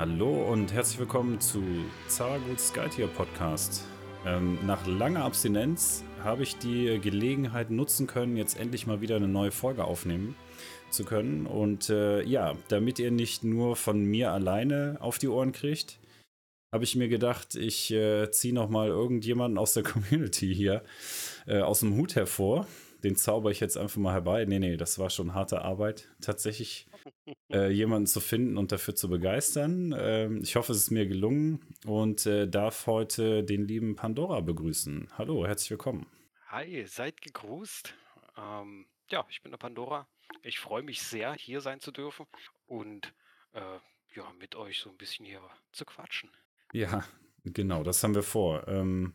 [0.00, 1.62] Hallo und herzlich willkommen zu
[2.08, 3.84] Zaragut Skytier Podcast.
[4.24, 9.28] Ähm, nach langer Abstinenz habe ich die Gelegenheit nutzen können, jetzt endlich mal wieder eine
[9.28, 10.36] neue Folge aufnehmen
[10.88, 11.44] zu können.
[11.44, 16.00] Und äh, ja, damit ihr nicht nur von mir alleine auf die Ohren kriegt,
[16.72, 20.82] habe ich mir gedacht, ich äh, ziehe noch mal irgendjemanden aus der Community hier
[21.46, 22.66] äh, aus dem Hut hervor.
[23.04, 24.46] Den zauber ich jetzt einfach mal herbei.
[24.46, 26.08] Nee, nee, das war schon harte Arbeit.
[26.22, 26.86] Tatsächlich
[27.52, 29.94] äh, jemanden zu finden und dafür zu begeistern.
[29.96, 35.08] Ähm, ich hoffe, es ist mir gelungen und äh, darf heute den lieben Pandora begrüßen.
[35.16, 36.06] Hallo, herzlich willkommen.
[36.48, 37.94] Hi, seid gegrüßt.
[38.36, 40.08] Ähm, ja, ich bin der Pandora.
[40.42, 42.26] Ich freue mich sehr, hier sein zu dürfen
[42.66, 43.12] und
[43.52, 43.60] äh,
[44.14, 46.30] ja, mit euch so ein bisschen hier zu quatschen.
[46.72, 47.04] Ja,
[47.44, 48.66] genau, das haben wir vor.
[48.68, 49.14] Ähm,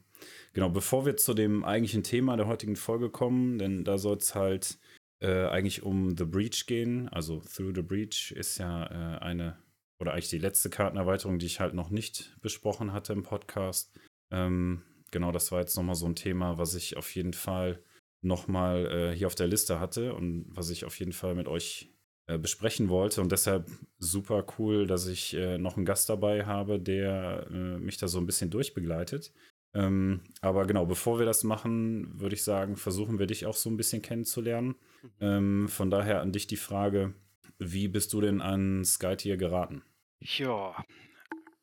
[0.54, 4.36] genau, bevor wir zu dem eigentlichen Thema der heutigen Folge kommen, denn da soll es
[4.36, 4.78] halt
[5.22, 7.10] äh, eigentlich um The Breach gehen.
[7.10, 9.58] Also Through the Breach ist ja äh, eine,
[10.00, 13.98] oder eigentlich die letzte Kartenerweiterung, die ich halt noch nicht besprochen hatte im Podcast.
[14.32, 17.82] Ähm, genau, das war jetzt nochmal so ein Thema, was ich auf jeden Fall
[18.22, 21.92] nochmal äh, hier auf der Liste hatte und was ich auf jeden Fall mit euch
[22.28, 23.22] äh, besprechen wollte.
[23.22, 27.98] Und deshalb super cool, dass ich äh, noch einen Gast dabei habe, der äh, mich
[27.98, 29.32] da so ein bisschen durchbegleitet.
[29.76, 33.70] Ähm, aber genau, bevor wir das machen, würde ich sagen, versuchen wir dich auch so
[33.70, 34.76] ein bisschen kennenzulernen.
[35.02, 35.10] Mhm.
[35.20, 37.14] Ähm, von daher an dich die Frage,
[37.60, 39.84] wie bist du denn an Skytier geraten?
[40.22, 40.76] Ja,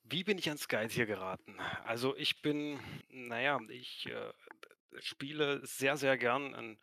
[0.04, 1.56] wie bin ich an Skytier geraten?
[1.84, 4.32] Also ich bin, naja, ich äh,
[5.00, 6.78] spiele sehr, sehr gern ein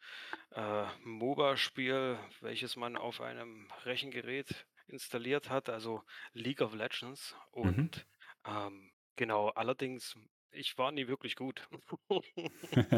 [0.56, 6.02] äh, MOBA-Spiel, welches man auf einem Rechengerät installiert hat, also
[6.34, 7.36] League of Legends.
[7.54, 7.62] Mhm.
[7.62, 8.08] Und
[8.48, 8.52] mhm.
[8.52, 10.16] ähm, genau, allerdings
[10.52, 11.68] ich war nie wirklich gut.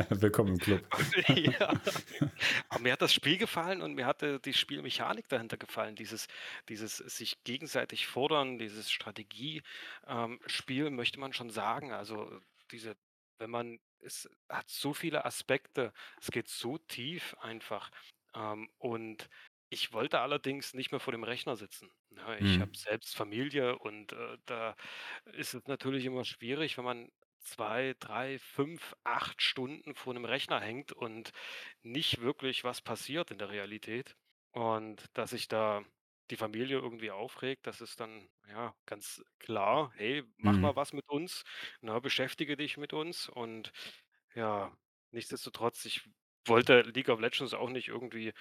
[0.09, 0.81] Willkommen im Club.
[1.27, 1.69] ja.
[2.69, 5.95] Aber mir hat das Spiel gefallen und mir hatte die Spielmechanik dahinter gefallen.
[5.95, 6.27] Dieses,
[6.69, 11.91] dieses sich gegenseitig fordern, dieses Strategiespiel, ähm, möchte man schon sagen.
[11.91, 12.95] Also diese,
[13.37, 17.91] wenn man, es hat so viele Aspekte, es geht so tief einfach.
[18.33, 19.29] Ähm, und
[19.69, 21.89] ich wollte allerdings nicht mehr vor dem Rechner sitzen.
[22.15, 22.61] Ja, ich mhm.
[22.61, 24.75] habe selbst Familie und äh, da
[25.33, 27.09] ist es natürlich immer schwierig, wenn man
[27.41, 31.31] zwei, drei, fünf, acht Stunden vor einem Rechner hängt und
[31.83, 34.15] nicht wirklich was passiert in der Realität.
[34.51, 35.83] Und dass sich da
[36.29, 39.91] die Familie irgendwie aufregt, das ist dann ja ganz klar.
[39.95, 40.61] Hey, mach Mhm.
[40.61, 41.43] mal was mit uns,
[41.81, 43.27] ne, beschäftige dich mit uns.
[43.29, 43.71] Und
[44.35, 44.75] ja,
[45.11, 46.09] nichtsdestotrotz, ich
[46.45, 48.33] wollte League of Legends auch nicht irgendwie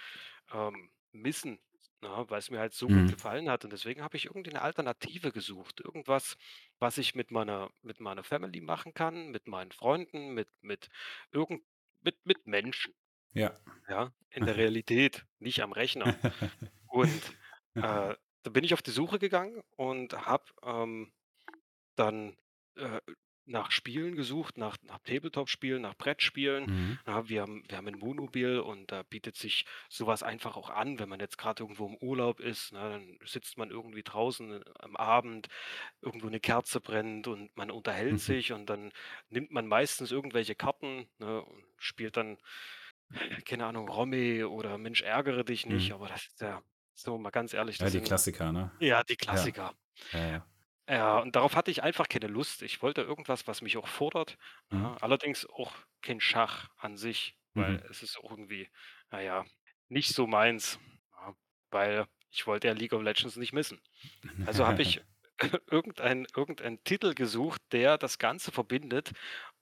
[0.52, 1.60] ähm, missen.
[2.02, 3.10] Ja, weil es mir halt so gut mhm.
[3.10, 5.80] gefallen hat und deswegen habe ich irgendwie eine Alternative gesucht.
[5.80, 6.36] Irgendwas,
[6.78, 10.88] was ich mit meiner mit meiner Family machen kann, mit meinen Freunden, mit mit
[11.30, 11.62] irgend
[12.00, 12.94] mit mit Menschen,
[13.32, 13.60] Ja.
[13.88, 16.18] ja, in der Realität, nicht am Rechner.
[16.86, 17.34] Und,
[17.80, 21.12] äh, da bin ich auf die Suche gegangen und habe, ähm,
[21.96, 22.36] dann,
[22.76, 23.00] äh
[23.50, 26.66] nach Spielen gesucht, nach nach Tabletop-Spielen, nach Brettspielen.
[26.66, 26.98] Mhm.
[27.06, 30.98] Ja, wir haben wir haben 'n Wohnmobil und da bietet sich sowas einfach auch an,
[30.98, 32.80] wenn man jetzt gerade irgendwo im Urlaub ist, ne?
[32.80, 35.48] Dann sitzt man irgendwie draußen äh, am Abend,
[36.02, 38.34] irgendwo eine Kerze brennt und man unterhält Mhm.
[38.34, 38.92] sich und dann
[39.30, 42.38] nimmt man meistens irgendwelche Karten, ne, und spielt dann,
[43.46, 45.94] keine Ahnung, Romy oder Mensch, ärgere dich nicht, Mhm.
[45.94, 46.62] aber das ist ja
[46.94, 48.70] so mal ganz ehrlich, Ja, die sind Klassiker, ne?
[48.80, 49.16] ja, die.
[49.16, 49.74] Klassiker.
[50.12, 50.28] Ja, ja.
[50.30, 50.46] Ja,
[51.20, 52.62] und darauf hatte ich einfach keine Lust.
[52.62, 54.36] Ich wollte irgendwas, was mich auch fordert,
[54.72, 54.80] Mhm.
[54.80, 57.80] ja, allerdings auch kein Schach an sich, weil Mhm.
[57.90, 58.68] es ist auch irgendwie,
[59.10, 59.44] naja,
[59.88, 60.78] nicht so meins,
[61.16, 61.34] ja,
[61.70, 63.80] weil ich wollte ja League of Legends nicht missen.
[64.44, 65.00] Also habe ich
[65.70, 69.12] irgendeinen irgendeinen Titel gesucht, der das Ganze verbindet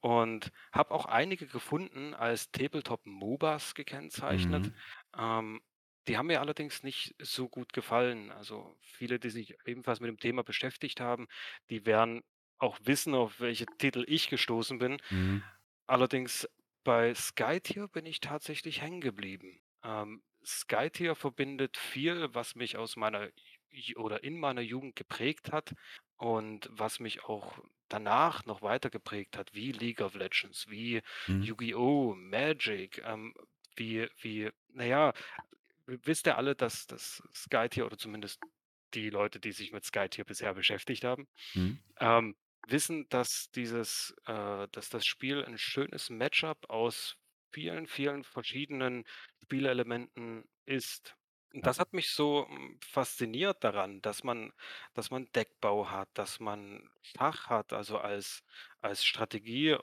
[0.00, 4.71] und habe auch einige gefunden als Tabletop-MOBAs gekennzeichnet.
[4.71, 4.78] Mhm.
[5.16, 5.60] Ähm,
[6.09, 8.31] die haben mir allerdings nicht so gut gefallen.
[8.33, 11.29] Also, viele, die sich ebenfalls mit dem Thema beschäftigt haben,
[11.71, 12.23] die werden
[12.59, 14.99] auch wissen, auf welche Titel ich gestoßen bin.
[15.11, 15.39] Mhm.
[15.87, 16.49] Allerdings
[16.85, 19.60] bei Skytier bin ich tatsächlich hängen geblieben.
[19.84, 23.31] Ähm, Skytier verbindet viel, was mich aus meiner
[23.97, 25.75] oder in meiner Jugend geprägt hat
[26.16, 27.59] und was mich auch
[27.89, 31.49] danach noch weiter geprägt hat, wie League of Legends, wie Mhm.
[31.49, 33.34] Yu-Gi-Oh!, Magic, ähm,
[33.77, 35.13] wie wie na ja,
[35.89, 38.41] wisst ihr alle, dass dass Skytier oder zumindest
[38.95, 41.79] die Leute, die sich mit Skytier bisher beschäftigt haben, Mhm.
[42.01, 42.37] ähm,
[42.67, 47.17] wissen, dass dieses äh, dass das Spiel ein schönes Matchup aus
[47.53, 49.05] vielen, vielen verschiedenen
[49.43, 51.17] Spielelementen ist.
[51.55, 54.53] Und das hat mich so, hm, fasziniert daran, dass man
[54.95, 58.43] dass man Deckbau hat, dass man Schach hat, also als
[58.81, 59.77] als Strategie,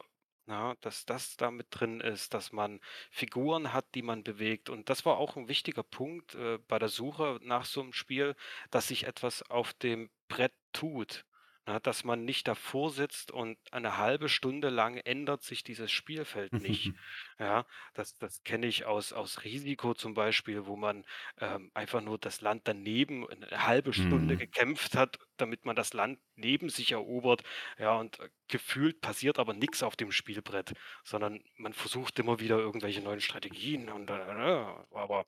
[0.48, 2.80] ja, dass das da mit drin ist, dass man
[3.12, 4.70] Figuren hat, die man bewegt.
[4.70, 8.36] Und das war auch ein wichtiger Punkt, äh, bei der Suche nach so einem Spiel,
[8.72, 11.26] dass sich etwas auf dem Brett tut.
[11.68, 16.60] ne, dass man nicht davor sitzt und eine halbe Stunde lang ändert sich dieses Spielfeld
[16.60, 16.94] nicht.
[17.40, 21.04] Ja, das das kenne ich aus aus Risiko zum Beispiel, wo man,
[21.38, 24.38] ähm, einfach nur das Land daneben 'ne halbe Stunde Mhm.
[24.38, 27.44] gekämpft hat, damit man das Land neben sich erobert.
[27.78, 30.74] Ja, und, äh, gefühlt passiert aber nix auf dem Spielbrett,
[31.04, 35.26] sondern man versucht immer wieder irgendwelche neuen Strategien und, äh, aber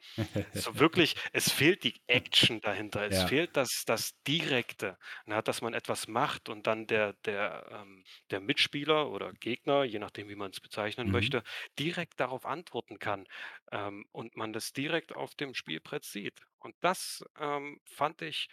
[0.51, 3.04] so wirklich es fehlt die Action dahinter.
[3.06, 3.24] Es Ja.
[3.24, 8.39] fehlt das das Direkte, ne, dass man etwas macht und dann der der, ähm der
[8.42, 11.12] Mitspieler oder Gegner, je nachdem, wie man's bezeichnen Mhm.
[11.12, 11.44] möchte,
[11.80, 13.26] direkt darauf antworten kann,
[13.72, 16.42] ähm, und man das direkt auf dem Spielbrett sieht.
[16.60, 18.48] Und das, ähm, fand ich,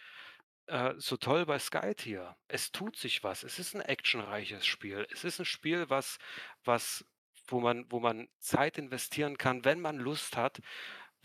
[0.67, 2.37] äh, so toll bei Skytier.
[2.47, 3.43] Es tut sich was.
[3.43, 5.07] Es ist 'n actionreiches Spiel.
[5.11, 6.17] Es ist 'n Spiel, was
[6.65, 7.05] was
[7.47, 10.59] wo man wo man Zeit investieren kann, wenn man Lust hat,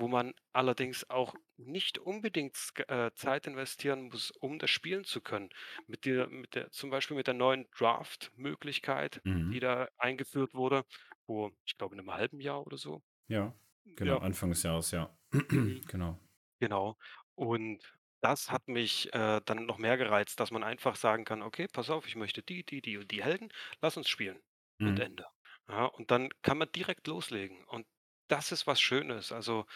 [0.00, 2.56] wo man allerdings auch nicht unbedingt
[2.88, 5.50] äh, Zeit investieren muss, um das spielen zu können.
[5.86, 9.60] Mit der mit der zum Beispiel mit der neuen Draft-Möglichkeit, die Mhm.
[9.60, 10.84] da eingeführt wurde,
[11.26, 13.02] vor, ich glaube, 'nem halben Jahr oder so.
[13.28, 13.54] Ja,
[13.96, 14.18] genau, Ja.
[14.18, 15.16] Anfang des Jahres, ja.
[15.50, 15.80] Mhm.
[15.88, 16.18] Genau.
[16.60, 16.96] Genau.
[17.34, 17.82] Und
[18.20, 21.90] das hat mich, äh, dann noch mehr gereizt, dass man einfach sagen kann: „Okay, pass
[21.90, 23.48] auf, ich möchte die, die, die und die Helden.
[23.80, 24.40] Lass uns spielen.“
[24.84, 25.00] Und Mhm.
[25.00, 25.26] Ende.
[25.68, 27.64] Ja, und dann kann man direkt loslegen.
[27.64, 27.86] Und
[28.30, 29.32] das ist was Schönes.
[29.32, 29.66] Also,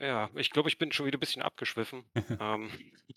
[0.00, 2.10] ja, ich glaube, ich bin schon wieder bisschen abgeschwiffen.
[2.40, 2.70] Ähm,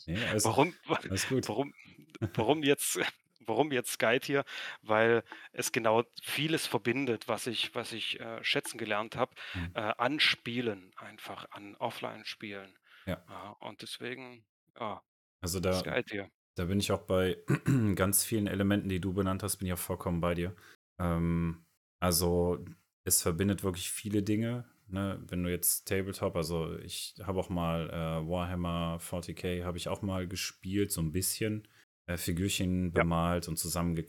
[0.07, 0.75] Ne, alles warum
[1.45, 1.73] warum
[2.35, 2.99] warum jetzt
[3.45, 4.45] warum jetzt Skytier?
[4.81, 5.23] Weil
[5.53, 9.75] es genau vieles verbindet, was ich was ich, äh, schätzen gelernt habe, Mhm.
[9.75, 12.77] äh, an Spielen einfach, an Offline-Spielen.
[13.05, 13.27] Ja.
[13.29, 14.45] Ja, und deswegen,
[14.79, 15.03] ja,
[15.41, 16.29] Also, da Skytier.
[16.55, 17.43] da bin ich auch bei
[17.95, 20.55] ganz vielen Elementen, die du benannt hast, bin ich auch vollkommen bei dir.
[20.99, 21.65] Ähm,
[21.99, 22.63] also,
[23.05, 25.21] es verbindet wirklich viele Dinge, ne?
[25.27, 30.01] Wenn du jetzt Tabletop also, ich habe auch mal, äh, Warhammer 40K habe ich auch
[30.01, 31.67] mal gespielt, so 'n bisschen,
[32.07, 33.03] äh, Figürchen Ja.
[33.03, 33.57] bemalt und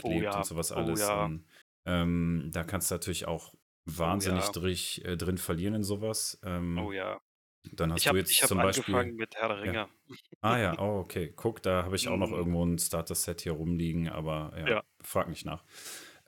[0.02, 0.98] Oh zusammengeklebt und ja, so was oh alles.
[0.98, 1.30] ja.
[1.30, 1.46] Und,
[1.86, 3.54] ähm, da kannst du natürlich auch
[4.02, 4.52] Oh wahnsinnig ja.
[4.52, 6.38] drich äh, drin verlieren in so was.
[6.76, 7.20] Oh Ähm, ja.
[7.72, 9.74] dann Ich hast du habe ich jetzt habe zum angefangen Beispiel mit Herr der ja.
[9.74, 9.88] Ringe.
[10.42, 11.32] Ah ja, oh, okay.
[11.36, 12.34] Guck, da habe ich auch noch Mhm.
[12.34, 15.64] irgendwo 'n Starter-Set hier rumliegen, aber ja, frage nicht nach.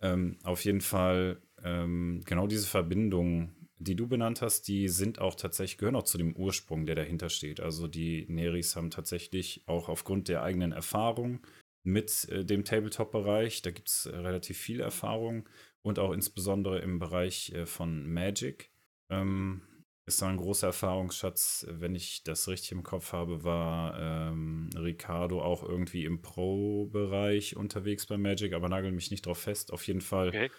[0.02, 5.34] Ähm, auf jeden Fall, ähm, genau diese Verbindungen, die du benannt hast, die sind auch
[5.34, 7.60] tatsächlich gehören auch zu dem Ursprung, der dahinter steht.
[7.60, 11.46] Also, die Neris haben tatsächlich auch aufgrund der eigenen Erfahrung
[11.84, 15.48] mit, äh, dem Tabletop-Bereich da gibt's, äh, relativ viel Erfahrung
[15.82, 18.70] und auch insbesondere im Bereich, äh, von Magic,
[19.10, 19.62] ähm,
[20.06, 21.66] ist da 'n großer Erfahrungsschatz.
[21.68, 23.98] Wenn ich das richtig im Kopf habe, war,
[24.32, 29.72] ähm, Ricardo auch irgendwie im Pro-Bereich unterwegs bei Magic, aber nagel mich nicht drauf fest.
[29.72, 30.50] Auf jeden Fall Okay.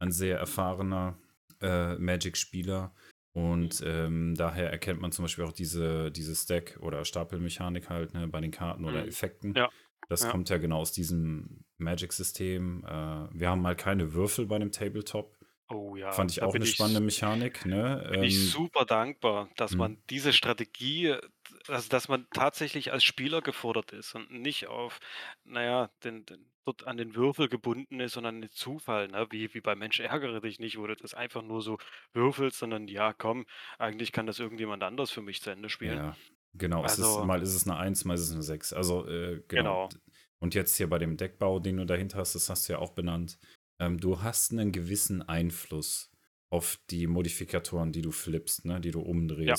[0.00, 1.18] Ein sehr erfahrener,
[1.62, 2.94] äh, Magic-Spieler.
[3.52, 3.70] Mhm.
[3.72, 8.28] Und, ähm, daher erkennt man zum Beispiel auch diese diese Stack oder Stapelmechanik halt, ne,
[8.28, 9.08] bei den Karten oder Mhm.
[9.08, 9.56] Effekten.
[9.56, 9.70] Ja,
[10.08, 10.28] Das ja.
[10.28, 12.84] kommt ja genau aus diesem Magic-System.
[12.84, 12.90] Äh,
[13.32, 15.38] wir haben halt keine Würfel bei 'nem Tabletop.
[15.68, 18.04] Oh ja, Fand ich auch bin 'ne ich spannende Mechanik, ne?
[18.10, 19.78] bin ich Ähm super dankbar, dass Mhm.
[19.78, 21.16] man diese Strategie
[21.68, 25.00] also, dass man tatsächlich als Spieler gefordert ist und nicht auf,
[25.44, 29.26] na ja, den den dort an den Würfel gebunden ist und an den Zufall, ne,
[29.30, 31.78] wie wie bei Mensch ärgere dich nicht, wo du das einfach nur so
[32.14, 33.46] würfelst, sondern ja, komm,
[33.78, 36.02] eigentlich kann das irgendjemand anders für mich zu Ende spielen.
[36.02, 36.18] Ja,
[36.52, 36.84] genau.
[36.84, 38.72] Es ist Also mal ist es 'ne 1, mal ist es 'ne 6.
[38.72, 39.80] Also, äh, genau.
[39.80, 39.94] Genau.
[40.38, 42.92] Und jetzt hier bei dem Deckbau, den du dahinter hast, das hast du ja auch
[42.92, 43.38] benannt.
[43.78, 46.10] Ähm, du hast 'nen gewissen Einfluss
[46.50, 49.00] auf die Modifikatoren, die du flippst, ne, die du
[49.46, 49.56] Ja.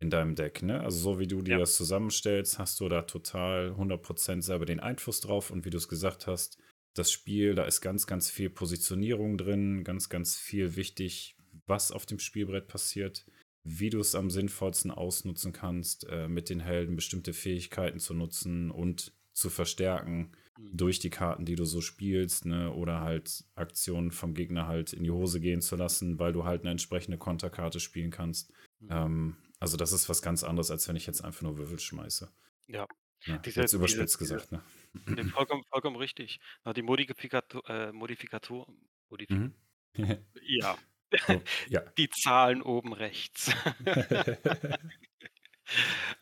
[0.00, 0.80] In deinem Deck, ne?
[0.82, 1.60] Also, so wie du dir Ja.
[1.60, 5.50] das zusammenstellst, hast du da total 100 % selber den Einfluss drauf.
[5.50, 6.58] Und wie du's gesagt hast,
[6.94, 12.06] das Spiel, da ist ganz, ganz viel Positionierung drin, ganz, ganz viel wichtig, was auf
[12.06, 13.26] dem Spielbrett passiert,
[13.64, 19.12] wie du's am sinnvollsten ausnutzen kannst, äh, mit den Helden bestimmte Fähigkeiten zu nutzen und
[19.34, 20.72] zu verstärken Mhm.
[20.72, 22.72] durch die Karten, die du so spielst, ne?
[22.72, 26.64] Oder halt Aktionen vom Gegner halt in die Hose gehen zu lassen, weil du halt
[26.64, 28.52] 'ne entsprechende Konterkarte spielen kannst.
[28.80, 28.90] Mhm.
[28.90, 32.32] Ähm, also, das ist was ganz anderes, als wenn ich jetzt einfach nur Würfel schmeiße.
[32.68, 32.86] Ja,
[33.26, 34.62] Ne, diese jetzt überspitzt diese gesagt, ne?
[35.34, 36.40] vollkommen vollkommen richtig.
[36.64, 38.66] Ja, die Modifikato äh, Modifikator
[39.08, 39.54] Modifik Mhm.
[40.42, 40.78] ja,
[41.26, 41.82] So, ja.
[41.98, 43.52] die Zahlen oben rechts.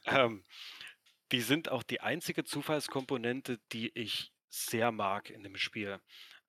[0.07, 0.45] Ähm,
[1.33, 6.01] die sind auch die einzige Zufallskomponente, die ich sehr mag in dem Spiel.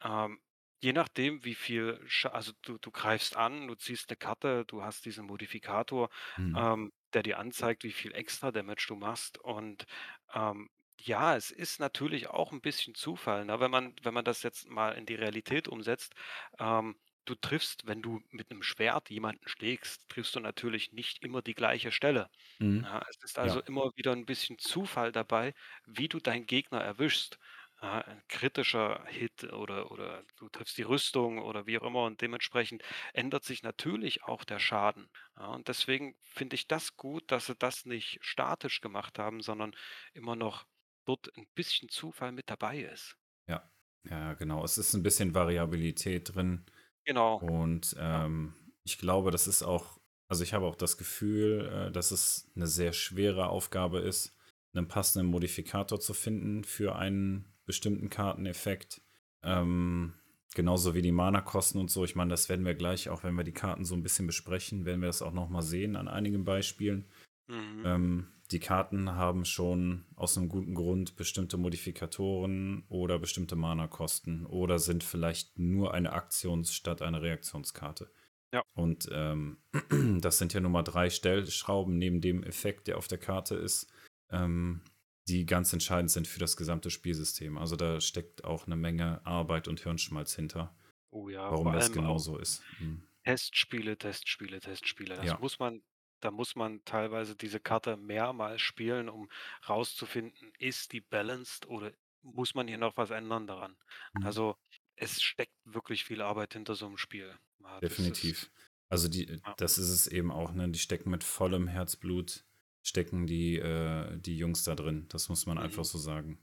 [0.04, 0.40] Ähm,
[0.82, 4.84] je nachdem, wie viel Scha also, du du greifst an, du ziehst 'ne Karte, du
[4.84, 6.60] hast diesen Modifikator, Mhm.
[6.60, 9.38] ähm, der dir anzeigt, wie viel Extra-Damage du machst.
[9.40, 9.86] Und,
[10.34, 10.70] ähm,
[11.02, 13.60] ja, es ist natürlich auch 'n bisschen Zufall, ne?
[13.60, 16.14] Wenn man wenn man das jetzt mal in die Realität umsetzt,
[16.60, 21.42] ähm, du triffst, wenn du mit 'nem Schwert jemanden schlägst, triffst du natürlich nicht immer
[21.42, 22.30] die gleiche Stelle.
[22.62, 22.84] Mhm.
[22.84, 23.62] Ja, es ist also Ja.
[23.62, 25.54] immer wieder 'n bisschen Zufall dabei,
[25.86, 27.38] wie du deinen Gegner erwischst.
[27.82, 32.22] Ja, ein kritischer Hit oder oder du triffst die Rüstung oder wie auch immer und
[32.22, 32.84] dementsprechend
[33.14, 35.10] ändert sich natürlich auch der Schaden.
[35.38, 39.76] Ja, und deswegen finde ich das gut, dass sie das nicht statisch gemacht haben, sondern
[40.14, 40.66] immer noch
[41.06, 43.16] dort ein bisschen Zufall mit dabei ist.
[43.48, 43.72] Ja,
[44.10, 44.64] ja, genau.
[44.64, 46.66] Es ist ein bisschen Variabilität drin
[47.06, 48.56] Genau, und ähm,
[48.86, 52.68] ich glaube, das ist auch, also ich habe auch das Gefühl, äh, dass es eine
[52.68, 54.38] sehr schwere Aufgabe ist,
[54.76, 59.00] einen passenden Modifikator zu finden für einen bestimmten Karteneffekt.
[59.44, 60.16] Ähm,
[60.56, 62.04] genauso wie die Mana-Kosten und so.
[62.04, 64.86] Ich meine, das werden wir gleich, auch wenn wir die Karten so ein bisschen besprechen,
[64.86, 67.06] werden wir das auch nochmal sehen an einigen Beispielen.
[67.46, 67.84] Mhm.
[67.86, 74.80] Ähm, die Karten haben schon aus einem guten Grund bestimmte Modifikatoren oder bestimmte Mana-Kosten oder
[74.80, 78.12] sind vielleicht nur eine Aktions- statt eine Reaktionskarte.
[78.52, 78.64] Ja.
[78.74, 79.60] Und ähm,
[80.22, 83.94] das sind ja nur mal drei Stellschrauben neben dem Effekt, der auf der Karte ist,
[84.32, 84.82] ähm,
[85.30, 87.58] die ganz entscheidend sind für das gesamte Spielsystem.
[87.58, 90.76] Also da steckt auch eine Menge Arbeit und Hirnschmalz hinter,
[91.12, 92.68] Oh ja, warum das genau so ist.
[92.80, 93.08] Mhm.
[93.26, 95.16] Testspiele, Testspiele, Testspiele.
[95.16, 95.38] Das Ja.
[95.38, 95.84] muss man
[96.22, 99.30] da muss man teilweise diese Karte mehrmals spielen, um
[99.70, 103.78] rauszufinden, ist die balanced oder muss man hier noch was ändern daran?
[104.14, 104.26] Mhm.
[104.26, 104.58] Also,
[104.98, 107.40] es steckt wirklich viel Arbeit hinter so einem Spiel.
[107.60, 108.52] Ja, ist Definitiv.
[108.90, 109.56] Also die, ja.
[109.58, 110.70] das ist es eben auch, ne?
[110.70, 112.46] Die stecken mit vollem Herzblut,
[112.84, 115.06] stecken die, äh, die Jungs da drin.
[115.10, 115.88] Das muss man einfach Mhm.
[115.88, 116.40] so sagen.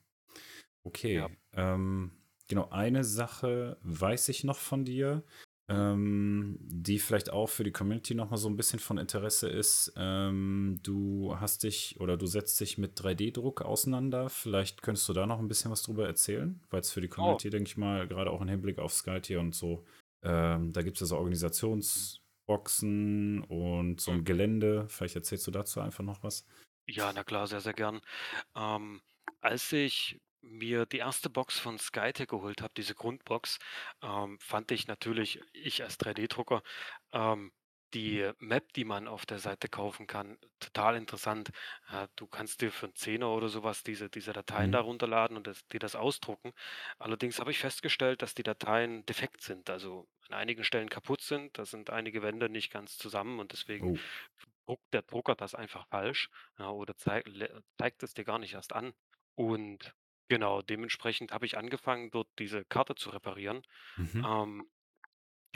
[1.02, 1.24] Ja.
[1.24, 1.26] Okay.
[1.52, 2.12] Ähm,
[2.48, 5.24] genau, eine Sache weiß ich noch von dir,
[5.68, 9.92] ähm, die vielleicht auch für die Community nochmal so ein bisschen von Interesse ist.
[9.96, 14.28] Ähm, du hast dich oder du setzt dich mit 3D-Druck auseinander.
[14.28, 17.14] Vielleicht könntest du da noch ein bisschen was drüber erzählen, weil es für die Oh.
[17.14, 19.84] Community, denke ich mal, gerade auch im Hinblick auf Skytier und so,
[20.22, 21.16] ähm, da gibt es ja so
[22.48, 24.16] Organisationsboxen und so Mhm.
[24.16, 24.88] ein Gelände.
[24.88, 26.46] Vielleicht erzählst du dazu einfach noch was.
[26.88, 28.00] Ja, na klar, sehr, sehr gern.
[28.56, 29.02] Ähm,
[29.40, 33.58] als ich mir die erste Box von Skytech geholt habe, diese Grundbox,
[34.02, 36.62] ähm, fand ich natürlich, ich als 3D-Drucker,
[37.12, 37.52] ähm,
[37.94, 41.50] die Map, die man auf der Seite kaufen kann, total interessant.
[41.90, 44.82] Äh, du kannst dir für 'n Zehner oder sowas diese diese Dateien da Mhm.
[44.82, 46.52] runterladen und das dir das ausdrucken.
[46.98, 51.58] Allerdings habe ich festgestellt, dass die Dateien defekt sind, also an einigen Stellen kaputt sind.
[51.58, 54.06] Da sind einige Wände nicht ganz zusammen und deswegen Oh.
[54.66, 58.54] druckt der Drucker das einfach falsch, ja, oder zei lä zeigt es dir gar nicht
[58.54, 58.94] erst an.
[59.34, 59.94] Und
[60.28, 63.62] genau, dementsprechend habe ich angefangen, dort diese Karte zu reparieren.
[63.96, 64.26] Mhm.
[64.26, 64.70] Ähm,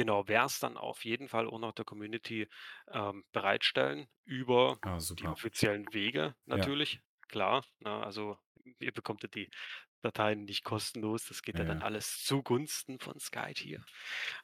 [0.01, 2.49] genau, werde es dann auf jeden Fall auch noch der Community,
[2.89, 5.29] ähm, bereitstellen über Ah, die super.
[5.29, 6.71] offiziellen Wege Ja.
[6.71, 7.91] natürlich, klar, ne?
[8.05, 8.39] Also,
[8.81, 9.51] ihr bekommt ja die
[10.03, 11.81] Dateien nicht kostenlos, das geht Ja, dann ja.
[11.81, 13.85] alles zugunsten von Skytier.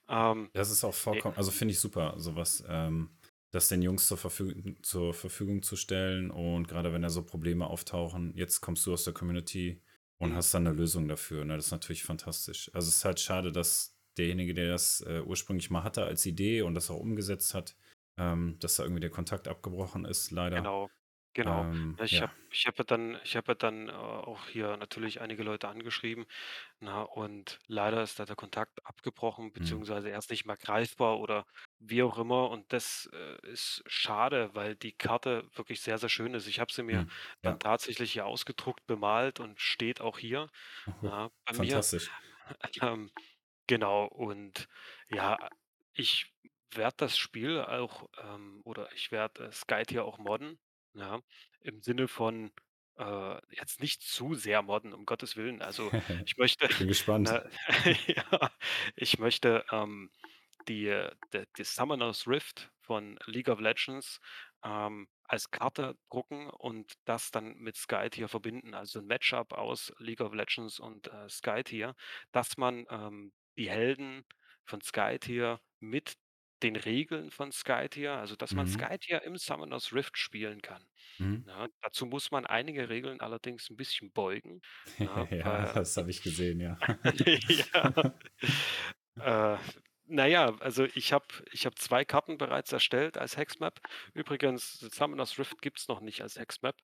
[0.09, 3.19] Ähm, Das ist auch ne vollkommen, also finde ich super, sowas, ähm,
[3.51, 6.31] das den Jungs zur Verfügung, zur Verfügung zu stellen.
[6.31, 9.83] Und gerade wenn da so Probleme auftauchen, jetzt kommst du aus der Community
[10.19, 11.45] und mhm, hast dann eine Lösung dafür.
[11.45, 11.57] Ne?
[11.57, 12.71] Das ist natürlich fantastisch.
[12.75, 16.62] Also es ist halt schade, dass derjenige, der das äh, ursprünglich mal hatte als Idee
[16.62, 17.76] und das auch umgesetzt hat,
[18.18, 20.73] ähm, dass da irgendwie der Kontakt abgebrochen ist, leider.
[20.73, 20.90] genau,
[21.35, 21.68] genau.
[21.70, 22.23] Ähm, ich ja.
[22.23, 26.26] habe ich ja dann ich habe ja dann, äh, auch hier natürlich einige Leute angeschrieben,
[26.80, 29.76] na, und leider ist da der Kontakt abgebrochen, Hm.
[29.76, 31.46] beziehungsweise er ist nicht mehr greifbar oder
[31.80, 36.35] wie auch immer und das, äh, ist schade, weil die Karte wirklich sehr, sehr schön
[36.35, 36.49] ist.
[36.49, 37.11] Ich habe sie mir Hm.
[37.42, 37.61] dann Ja.
[37.61, 40.49] tatsächlich hier ausgedruckt, bemalt und steht auch hier,
[40.87, 41.85] Oh, ja, bei mir.
[41.85, 42.16] fantastisch.
[42.82, 43.11] Ähm,
[43.66, 44.68] genau und
[45.08, 45.38] ja,
[45.94, 46.35] ich
[46.75, 50.58] werde das Spiel auch, ähm oder ich werde, äh, Skytier auch modden,
[50.94, 51.20] ja,
[51.61, 52.52] im Sinne von,
[52.99, 55.62] äh, jetzt nicht zu sehr modden, um Gottes Willen.
[55.62, 55.92] Also,
[56.25, 57.35] ich möchte, Bin gespannt.
[57.35, 57.50] ne
[58.08, 58.50] ja,
[58.96, 60.11] ich möchte, ähm,
[60.68, 64.20] die äh, de die Summoner's Rift von League of Legends,
[64.64, 68.75] ähm, als Karte drucken und das dann mit Skytier verbinden.
[68.75, 71.94] Also 'n Matchup aus League of Legends und, äh, Skytier,
[72.32, 74.25] dass man, ähm, die Helden
[74.67, 76.15] von Skytier mit
[76.63, 78.67] den Regeln von Skytier also, dass man Mhm.
[78.67, 80.89] Skytier im Summoner's Rift spielen kann.
[81.19, 81.47] Mhm.
[81.47, 84.63] Ja, dazu muss man einige Regeln allerdings 'n bisschen beugen,
[84.99, 86.79] ja, Ja, weil das habe ich gesehen, ja.
[87.49, 87.93] ja.
[89.19, 89.59] Äh,
[90.09, 93.81] na ja, also ich habe ich habe 2 Karten bereits erstellt als Hexmap.
[94.15, 96.77] Übrigens, Summoner's Rift gibt's noch nicht als Hexmap.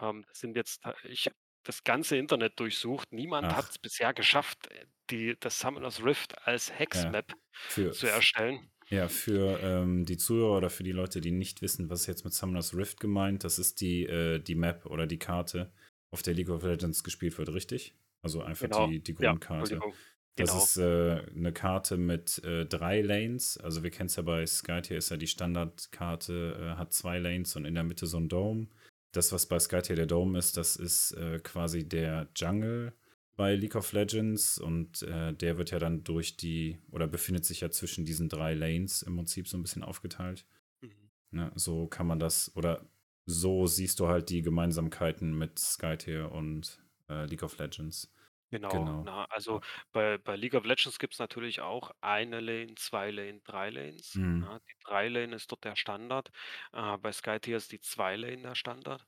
[0.00, 1.30] Ähm, das sind jetzt ta ich
[1.64, 3.12] das ganze Internet durchsucht.
[3.12, 4.68] Niemand Ach, hat's bisher geschafft,
[5.10, 7.14] die das Summoner's Rift als ja.
[7.14, 7.32] Hexmap
[7.66, 8.70] Für, zu erstellen.
[8.88, 12.34] ja, für ähm, die Zuhörer oder für die Leute, die nicht wissen, was jetzt mit
[12.34, 15.72] Summoner's Rift gemeint, das ist die, äh, die Map oder die Karte,
[16.10, 17.94] auf der League of Legends gespielt wird, richtig?
[18.22, 18.86] Also einfach Genau.
[18.88, 19.74] die, die Ja, Grundkarte.
[19.74, 19.94] Entschuldigung.
[20.36, 20.62] Das Genau.
[20.62, 23.58] ist äh, eine Karte mit äh, drei Lanes.
[23.58, 27.56] Also wir kennen es ja bei Skytier, ist ja die Standardkarte, äh, hat zwei Lanes
[27.56, 28.68] und in der Mitte so ein Dome.
[29.12, 32.92] Das, was bei Skytier der Dome ist, das ist äh, quasi der Jungle.
[33.40, 37.62] bei League of Legends und äh, der wird ja dann durch die, oder befindet sich
[37.62, 40.44] ja zwischen diesen drei Lanes im Prinzip so ein bisschen aufgeteilt.
[40.82, 40.90] Mhm.
[41.30, 42.86] Ne, so kann man das, oder
[43.24, 48.12] so siehst du halt die Gemeinsamkeiten mit Skytier und äh, League of Legends.
[48.52, 49.00] Genau, Genau.
[49.00, 49.60] na, also
[49.92, 54.18] bei, bei League of Legends gibt es natürlich auch eine Lane, zwei Lane, drei Lanes.
[54.18, 54.40] Mhm.
[54.40, 56.30] Ja, die drei Lane ist dort der Standard.
[56.72, 59.06] Äh, bei Skytier ist die zwei Lane der Standard.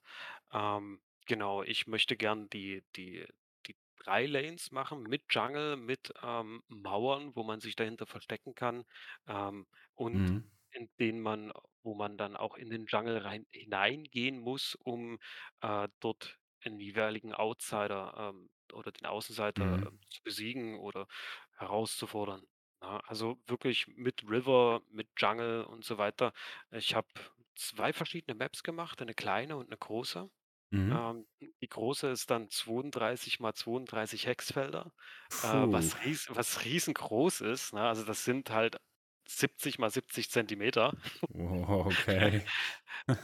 [0.52, 3.26] Ähm, genau, ich möchte gern die, die,
[3.66, 8.84] die drei Lanes machen mit Jungle, mit ähm, Mauern, wo man sich dahinter verstecken kann
[9.26, 10.50] ähm, und Mhm.
[10.70, 15.18] in denen man, wo man dann auch in den Jungle rein hineingehen muss, um
[15.61, 19.86] äh, dort einen jeweiligen Outsider ähm, oder den Außenseiter Mhm.
[19.86, 21.06] ähm, zu besiegen oder
[21.56, 22.44] herauszufordern.
[22.82, 26.32] Ja, also wirklich mit River, mit Jungle und so weiter.
[26.70, 27.08] Ich habe
[27.54, 30.30] zwei verschiedene Maps gemacht, eine kleine und eine große.
[30.72, 31.02] Mhm.
[31.06, 34.92] Ähm, die große ist dann 32 mal 32 Hexfelder,
[35.40, 37.82] äh, was ries was riesengroß ist, ne?
[37.82, 38.78] Also, das sind halt
[39.28, 40.94] 70 mal 70 Zentimeter.
[41.34, 42.42] Oh, okay.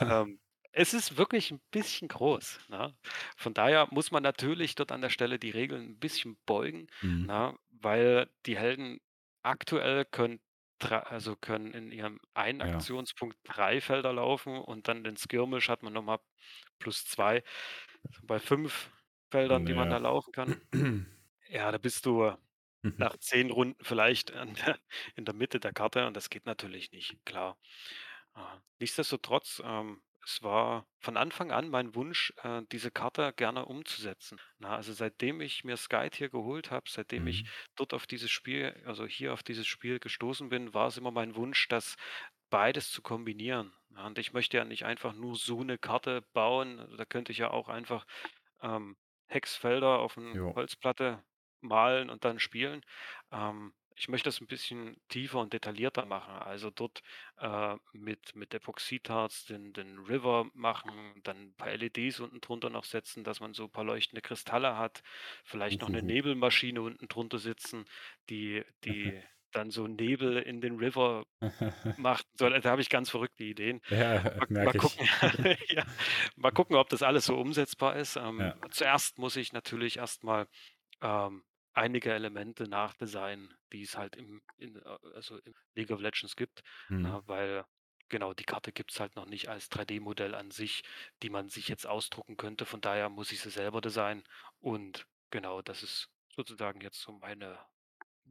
[0.00, 0.40] Ähm,
[0.72, 2.96] es ist wirklich ein bisschen groß, ne?
[3.36, 7.28] Von daher muss man natürlich dort an der Stelle die Regeln ein bisschen beugen, Mhm.
[7.28, 9.00] ne, weil die Helden
[9.42, 10.40] aktuell können
[10.78, 12.88] drei also, können in ihrem einen Ja.
[13.02, 16.18] Aktionspunkt 3 Felder laufen und dann den Skirmish hat man noch mal
[16.78, 17.42] +2.
[18.10, 18.90] So bei 5
[19.30, 20.54] Feldern, die man da laufen kann.
[21.50, 22.32] Ja, da bist du
[22.96, 24.78] nach 10 Runden vielleicht der
[25.16, 27.58] in der Mitte der Karte und das geht natürlich nicht, klar.
[28.34, 34.40] Ah, nichtsdestotrotz, ähm, es war von Anfang an mein Wunsch, äh, diese Karte gerne umzusetzen.
[34.58, 37.52] Na, also seitdem ich mir Skytier geholt habe, seitdem ich Mhm.
[37.76, 41.36] dort auf dieses Spiel also hier auf dieses Spiel gestoßen bin, war es immer mein
[41.36, 41.96] Wunsch, das
[42.50, 43.74] beides zu kombinieren.
[43.90, 46.80] Ja, und ich möchte ja nicht einfach nur so eine Karte bauen.
[46.80, 48.06] Also da könnte ich ja auch einfach,
[48.62, 48.96] ähm,
[49.28, 50.54] Hexfelder auf 'n Jo.
[50.54, 51.24] Holzplatte
[51.60, 52.82] malen und dann spielen.
[53.32, 56.34] Ähm, ich möchte das ein bisschen tiefer und detaillierter machen.
[56.34, 57.02] Also dort
[57.38, 62.84] äh, mit, mit Epoxidharz den, den River machen, dann ein paar LEDs unten drunter noch
[62.84, 65.02] setzen, dass man so ein paar leuchtende Kristalle hat,
[65.44, 66.02] vielleicht noch eine Uhuhu.
[66.02, 67.84] Nebelmaschine unten drunter sitzen,
[68.30, 69.20] die, die
[69.52, 71.24] dann so Nebel in den River
[71.96, 72.26] macht.
[72.38, 73.80] So, da habe ich ganz verrückte Ideen.
[73.90, 75.08] Ja, Mal, mal gucken,
[75.68, 75.84] ja,
[76.36, 78.16] mal gucken, ob das alles so umsetzbar ist.
[78.16, 78.68] Ähm, Ja.
[78.70, 80.48] zuerst muss ich natürlich erstmal
[81.02, 81.44] ähm,
[81.78, 86.62] einige Elemente nachdesignen, die es halt im, in, äh, also im League of Legends gibt,
[86.88, 87.12] Mhm.
[87.12, 87.64] na, weil
[88.08, 90.82] genau die Karte gibt es halt noch nicht als 3D-Modell an sich,
[91.22, 92.64] die man sich jetzt ausdrucken könnte.
[92.66, 94.24] Von daher muss ich sie selber designen
[94.60, 97.58] und genau, das ist sozusagen jetzt so meine,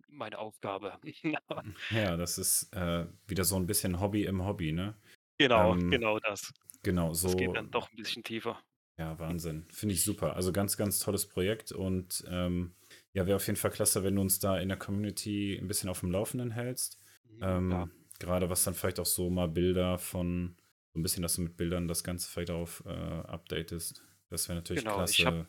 [0.09, 0.99] meine Aufgabe.
[1.89, 4.95] Ja, das ist äh, wieder so ein bisschen Hobby im Hobby, ne?
[5.37, 6.51] genau, Ähm, genau das.
[6.83, 8.63] genau, Das geht so, dann doch ein bisschen tiefer.
[8.97, 9.67] ja, Wahnsinn.
[9.69, 10.35] Finde ich super.
[10.35, 12.75] Also ganz, ganz tolles Projekt und ähm,
[13.17, 15.89] ja, wäre auf jeden Fall klasse, wenn du uns da in der Community ein bisschen
[15.89, 17.01] auf dem Laufenden hältst.
[17.25, 17.87] Mhm, klar.
[17.87, 20.57] Ähm, gerade was dann vielleicht auch so mal Bilder von,
[20.93, 24.03] so ein bisschen, dass du mit Bildern das Ganze vielleicht auf äh, updatest.
[24.29, 25.47] Das wäre natürlich Genau, ich habe klasse.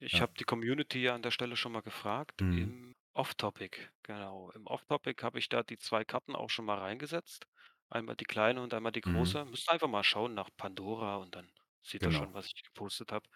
[0.00, 0.22] Ich Ja.
[0.22, 2.72] habe die Community ja an der Stelle schon mal gefragt Mhm.
[2.82, 4.50] im Off-Topic, genau.
[4.52, 7.46] Im Off-Topic habe ich da die 2 Karten auch schon mal reingesetzt.
[7.90, 9.36] Einmal die kleine und einmal die Mhm.
[9.40, 9.44] große.
[9.46, 12.12] Müsst einfach mal schauen nach Pandora und dann seht ihr Genau.
[12.12, 13.28] schon, was ich gepostet habe.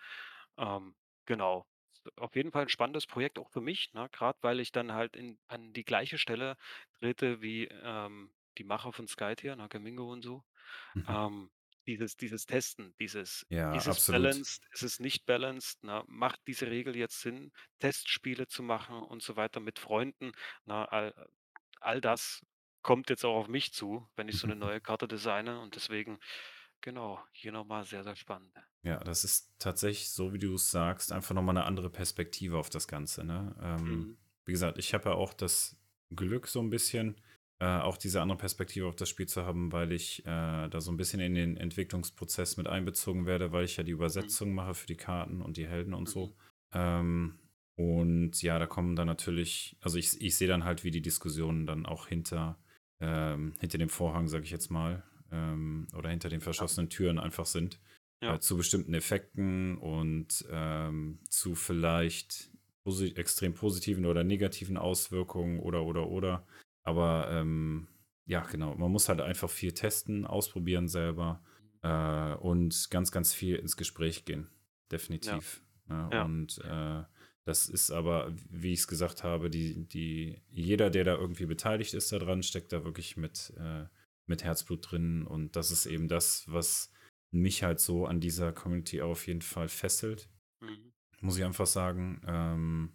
[0.59, 1.66] Ähm, genau.
[2.16, 5.16] Auf jeden Fall ein spannendes Projekt auch für mich, ne, grad weil ich dann halt
[5.16, 6.57] in an die gleiche Stelle
[6.99, 10.45] trete wie, ähm, die Macher von Skytier, Nakamingo und so.
[10.95, 11.16] Mhm.
[11.16, 11.51] Ähm,
[11.87, 14.40] dieses dieses Testen, dieses Ja, ist es absolut.
[14.40, 16.05] balanced, ist es nicht balanced, ne?
[16.09, 20.33] Macht diese Regel jetzt Sinn, Testspiele zu machen und so weiter mit Freunden,
[20.66, 20.90] ne?
[20.92, 21.14] All
[21.81, 22.42] all das
[22.83, 26.19] kommt jetzt auch auf mich zu, wenn ich so 'ne neue Karte designe und deswegen,
[26.87, 28.57] genau, hier noch mal sehr, sehr spannend.
[28.85, 32.57] Ja, das ist tatsächlich so, wie du es sagst, einfach noch mal 'ne andere Perspektive
[32.59, 33.55] auf das Ganze, ne?
[33.61, 35.77] Ähm, Mhm, wie gesagt, ich habe ja auch das
[36.14, 37.16] Glück so ein bisschen,
[37.59, 40.92] äh, auch diese andere Perspektive auf das Spiel zu haben, weil ich, äh, da so
[40.92, 44.75] ein bisschen in den Entwicklungsprozess mit einbezogen werde, weil ich ja die mhm, Übersetzung mache
[44.75, 46.37] für die Karten und die Helden und mhm, so.
[46.72, 47.40] Ähm,
[47.77, 51.66] und ja, da kommen dann natürlich also, ich ich sehe dann halt, wie die Diskussionen
[51.66, 52.61] dann auch hinter
[53.01, 57.47] ähm, hinter dem Vorhang, sage ich jetzt mal, ähm, oder hinter den verschlossenen Türen einfach
[57.47, 57.81] sind
[58.23, 62.51] ja, äh, zu bestimmten Effekten und ähm, zu vielleicht
[62.85, 66.47] posi extrem positiven oder negativen Auswirkungen oder oder oder.
[66.83, 67.89] Aber ähm,
[68.27, 71.43] ja, genau, man muss halt einfach viel testen, ausprobieren selber
[71.83, 74.49] äh, und ganz, ganz viel ins Gespräch gehen.
[74.91, 75.62] Definitiv.
[75.89, 77.03] Ja, ja, und äh,
[77.45, 81.95] das ist aber, wie ich es gesagt habe, die, die, jeder, der da irgendwie beteiligt
[81.95, 83.85] ist daran, steckt da wirklich mit, äh,
[84.27, 85.27] mit Herzblut drin.
[85.27, 86.93] Und das ist eben das, was
[87.31, 92.21] mich halt so an dieser Community auf jeden Fall fesselt, mhm, muss ich einfach sagen.
[92.27, 92.93] Ähm,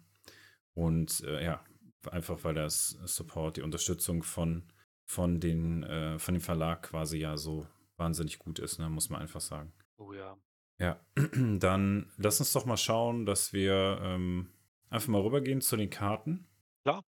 [0.74, 1.64] Und äh, ja,
[2.10, 4.64] einfach weil das Support, die Unterstützung von,
[5.04, 7.66] von, den, äh, von dem Verlag quasi ja so
[7.98, 9.72] wahnsinnig gut ist, ne, muss man einfach sagen.
[9.98, 10.36] Oh ja.
[10.78, 10.98] Ja,
[11.58, 14.48] dann lass uns doch mal schauen, dass wir ähm,
[14.88, 16.46] einfach mal rübergehen zu den Karten.
[16.84, 17.02] Klar.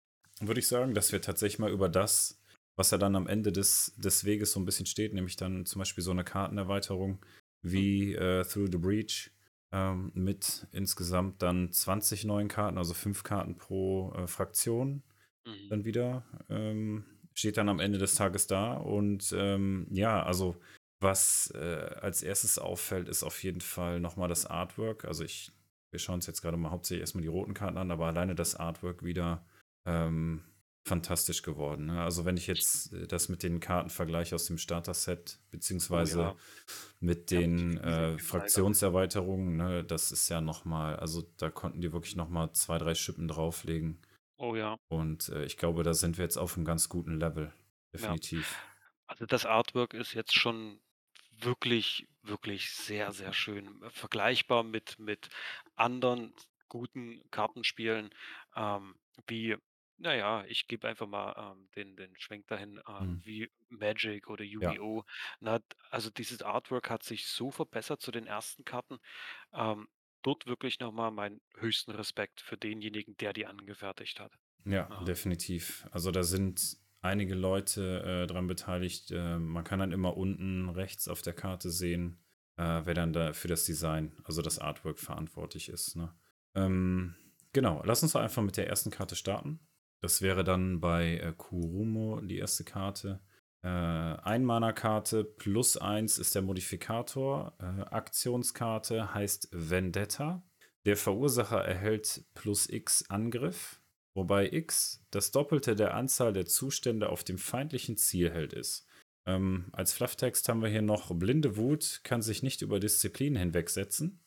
[0.40, 2.39] Würde ich sagen, dass wir tatsächlich mal über das,
[2.80, 5.80] was ja dann am Ende des, des Weges so ein bisschen steht, nämlich dann zum
[5.80, 7.18] Beispiel so eine Kartenerweiterung
[7.62, 9.30] wie äh, Through the Breach
[9.70, 15.02] ähm, mit insgesamt dann 20 neuen Karten, also fünf Karten pro äh, Fraktion
[15.46, 15.68] Mhm.
[15.70, 16.24] dann wieder.
[16.48, 18.74] Ähm, steht dann am Ende des Tages da.
[18.74, 20.56] Und ähm, ja, also
[21.00, 25.04] was äh, als erstes auffällt, ist auf jeden Fall nochmal das Artwork.
[25.04, 25.52] Also ich,
[25.90, 28.54] wir schauen uns jetzt gerade mal hauptsächlich erstmal die roten Karten an, aber alleine das
[28.54, 29.46] Artwork wieder
[29.86, 30.44] ähm,
[30.84, 31.86] fantastisch geworden.
[31.86, 32.02] Ne?
[32.02, 36.36] Also wenn ich jetzt äh, das mit den Karten vergleiche aus dem Starter-Set, beziehungsweise ja.
[37.00, 38.18] mit Ja, den sind äh.
[38.18, 43.28] Fraktionserweiterungen, ne, das ist ja nochmal, also da konnten die wirklich nochmal zwei, drei Schippen
[43.28, 44.00] drauflegen.
[44.36, 44.78] Oh ja.
[44.88, 47.52] Und äh, ich glaube, da sind wir jetzt auf einem ganz guten Level.
[47.92, 48.58] Definitiv.
[49.06, 50.80] Also das Artwork ist jetzt schon
[51.40, 53.82] wirklich, wirklich sehr, sehr schön.
[53.82, 55.28] Äh, Vergleichbar mit, mit
[55.76, 56.32] anderen
[56.68, 58.10] guten Kartenspielen,
[58.56, 58.94] ähm,
[59.26, 59.56] wie,
[60.00, 63.22] naja, ich gebe einfach mal ähm, den, den Schwenk dahin, ähm, Mhm.
[63.22, 65.04] wie Magic oder Yu-Gi-Oh!
[65.40, 65.58] D-
[65.90, 68.98] also dieses Artwork hat sich so verbessert zu den ersten Karten.
[69.52, 69.88] Ähm,
[70.22, 74.32] dort wirklich nochmal meinen höchsten Respekt für denjenigen, der die angefertigt hat.
[74.64, 75.04] Ja, Ja.
[75.04, 75.86] definitiv.
[75.90, 79.10] Also da sind einige Leute äh, dran beteiligt.
[79.10, 82.20] Äh, man kann dann immer unten rechts auf der Karte sehen,
[82.56, 85.96] äh, wer dann da für das Design, also das Artwork verantwortlich ist.
[85.96, 86.14] Ne?
[86.54, 87.14] Ähm,
[87.52, 89.60] genau, lass uns doch einfach mit der ersten Karte starten.
[90.00, 93.20] Das wäre dann bei äh, Kurumo die erste Karte.
[93.62, 97.54] Äh, Ein-Mana-Karte plus eins ist der Modifikator.
[97.58, 100.42] Äh, Aktionskarte heißt Vendetta.
[100.86, 103.80] Der Verursacher erhält plus X Angriff
[104.14, 108.86] wobei x das Doppelte der Anzahl der Zustände auf dem feindlichen Zielheld ist.
[109.26, 114.20] Ähm, als Flufftext haben wir hier noch blinde Wut kann sich nicht über Disziplin hinwegsetzen.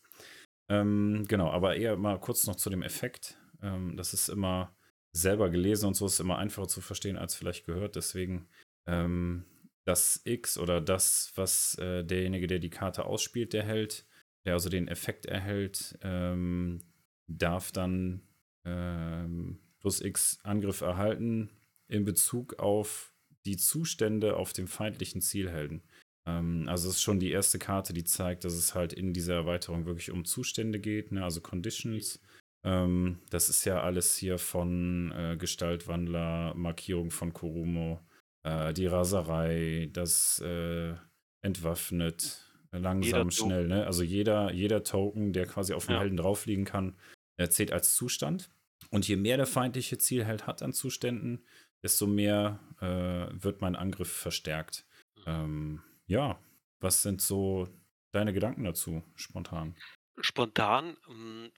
[0.69, 3.37] Ähm, genau, aber eher mal kurz noch zu dem Effekt.
[3.61, 4.75] Ähm, das ist immer
[5.13, 7.95] selber gelesen und so ist immer einfacher zu verstehen als vielleicht gehört.
[7.95, 8.47] Deswegen
[8.87, 9.45] ähm,
[9.85, 14.05] das X oder das, was äh, derjenige, der die Karte ausspielt, der hält,
[14.45, 16.81] der also den Effekt erhält, ähm,
[17.27, 18.21] darf dann
[18.65, 21.49] ähm, plus X Angriff erhalten
[21.87, 23.13] in Bezug auf
[23.45, 25.83] die Zustände auf dem feindlichen Zielhelden.
[26.25, 29.35] Ähm, also es ist schon die erste Karte, die zeigt, dass es halt in dieser
[29.35, 31.23] Erweiterung wirklich um Zustände geht, ne?
[31.23, 32.21] also Conditions.
[32.63, 37.99] Ähm, das ist ja alles hier von äh, Gestaltwandler, Markierung von Kurumo,
[38.43, 40.93] äh, die Raserei, das äh,
[41.41, 43.31] entwaffnet, langsam, Token.
[43.31, 43.67] schnell.
[43.67, 43.85] Ne?
[43.85, 45.99] Also jeder, jeder Token, der quasi auf dem Ja.
[45.99, 46.95] Helden drauf liegen kann,
[47.37, 48.49] äh, zählt als Zustand.
[48.89, 51.43] Und je mehr der feindliche Zielheld hat an Zuständen,
[51.81, 54.85] desto mehr äh, wird mein Angriff verstärkt.
[55.25, 56.39] Ähm, ja,
[56.79, 57.67] was sind so
[58.11, 59.75] deine Gedanken dazu, spontan?
[60.19, 61.51] Spontan ähm,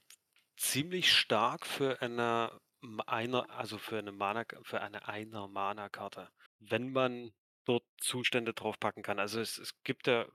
[0.56, 6.92] ziemlich stark für eine m- einer, also für eine Mana, für eine einer Mana-Karte, wenn
[6.92, 7.32] man
[7.64, 9.18] dort Zustände draufpacken kann.
[9.18, 10.26] Also es, es gibt ja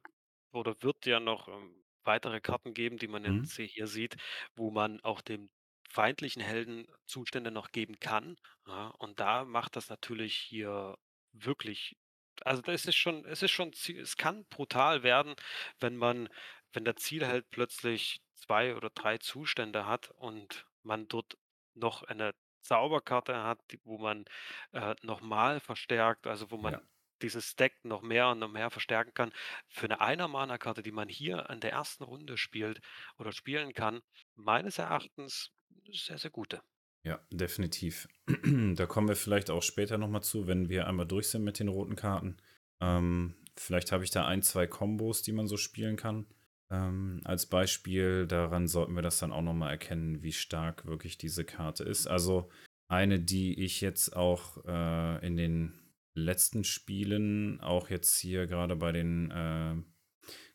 [0.52, 3.46] oder wird ja noch ähm, weitere Karten geben, die man Mhm.
[3.46, 4.16] jetzt hier sieht,
[4.56, 5.50] wo man auch dem
[5.90, 8.36] feindlichen Helden Zustände noch geben kann.
[8.68, 10.96] Ja, und da macht das natürlich hier
[11.34, 11.96] wirklich,
[12.44, 15.36] also da ist es schon, es ist schon, zie- es kann brutal werden,
[15.80, 16.30] wenn man
[16.74, 18.22] wenn der Zielheld plötzlich
[18.52, 21.38] 2 oder 3 Zustände hat und man dort
[21.74, 24.26] noch eine Zauberkarte hat, wo man,
[24.74, 26.82] äh, nochmal verstärkt, also wo man Ja.
[27.22, 29.32] dieses Stack noch mehr und noch mehr verstärken kann.
[29.70, 32.80] Für eine Einer-Mana-Karte, die man hier in der ersten Runde spielt
[33.18, 34.02] oder spielen kann,
[34.36, 35.52] meines Erachtens
[35.92, 36.62] sehr, sehr gute.
[37.04, 38.08] Ja, definitiv.
[38.76, 41.68] da kommen wir vielleicht auch später nochmal zu, wenn wir einmal durch sind mit den
[41.68, 42.38] roten Karten.
[42.80, 46.28] Ähm, vielleicht habe ich da ein, zwei Kombos, die man so spielen kann.
[46.72, 51.44] Ähm, als Beispiel, daran sollten wir das dann auch nochmal erkennen, wie stark wirklich diese
[51.44, 52.08] Karte ist.
[52.08, 52.50] Also
[52.88, 55.74] eine, die ich jetzt auch äh, in den
[56.14, 59.76] letzten Spielen, auch jetzt hier gerade bei den äh,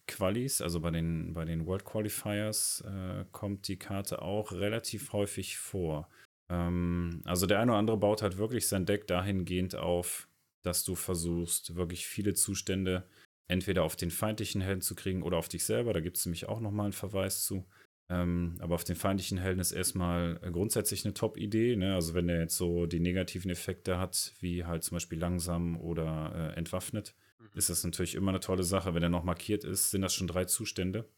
[0.06, 5.58] Qualis, also bei den, bei den World Qualifiers, äh, kommt die Karte auch relativ häufig
[5.58, 6.08] vor.
[6.48, 10.28] Ähm, also der eine oder andere baut halt wirklich sein Deck dahingehend auf,
[10.62, 13.06] dass du versuchst, wirklich viele Zustände
[13.48, 15.92] entweder auf den feindlichen Helden zu kriegen oder auf dich selber.
[15.92, 17.66] Da gibt es nämlich auch nochmal einen Verweis zu.
[18.08, 21.76] Ähm, aber auf den feindlichen Helden ist erstmal äh, grundsätzlich eine Top-Idee.
[21.76, 21.94] Ne?
[21.94, 26.52] Also wenn der jetzt so die negativen Effekte hat, wie halt zum Beispiel langsam oder
[26.54, 27.50] äh, entwaffnet, Mhm.
[27.54, 28.94] ist das natürlich immer eine tolle Sache.
[28.94, 31.08] Wenn er noch markiert ist, sind das schon drei Zustände.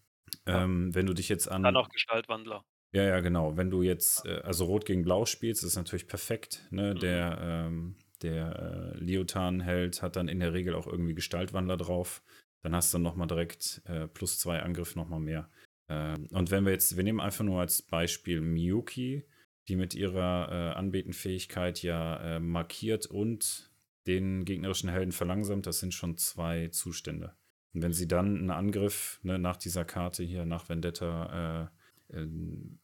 [0.47, 0.65] Ja.
[0.65, 2.65] Ähm, wenn du dich jetzt an Dann auch Gestaltwandler.
[2.93, 3.57] Ja, ja, genau.
[3.57, 6.67] Wenn du jetzt äh, also Rot gegen Blau spielst, ist natürlich perfekt.
[6.71, 6.95] Ne?
[6.95, 6.99] Mhm.
[7.01, 12.23] Der, ähm, der äh, Leotan-Held hat dann in der Regel auch irgendwie Gestaltwandler drauf.
[12.63, 15.49] Dann hast du nochmal direkt äh, plus zwei Angriff nochmal mehr.
[15.89, 19.25] Ähm, und wenn wir jetzt, wir nehmen einfach nur als Beispiel Miyuki,
[19.69, 23.71] die mit ihrer äh, Anbetenfähigkeit ja äh, markiert und
[24.07, 27.35] den gegnerischen Helden verlangsamt, das sind schon zwei Zustände.
[27.75, 31.78] Und wenn sie dann einen Angriff ne, nach dieser Karte hier, nach Vendetta, äh,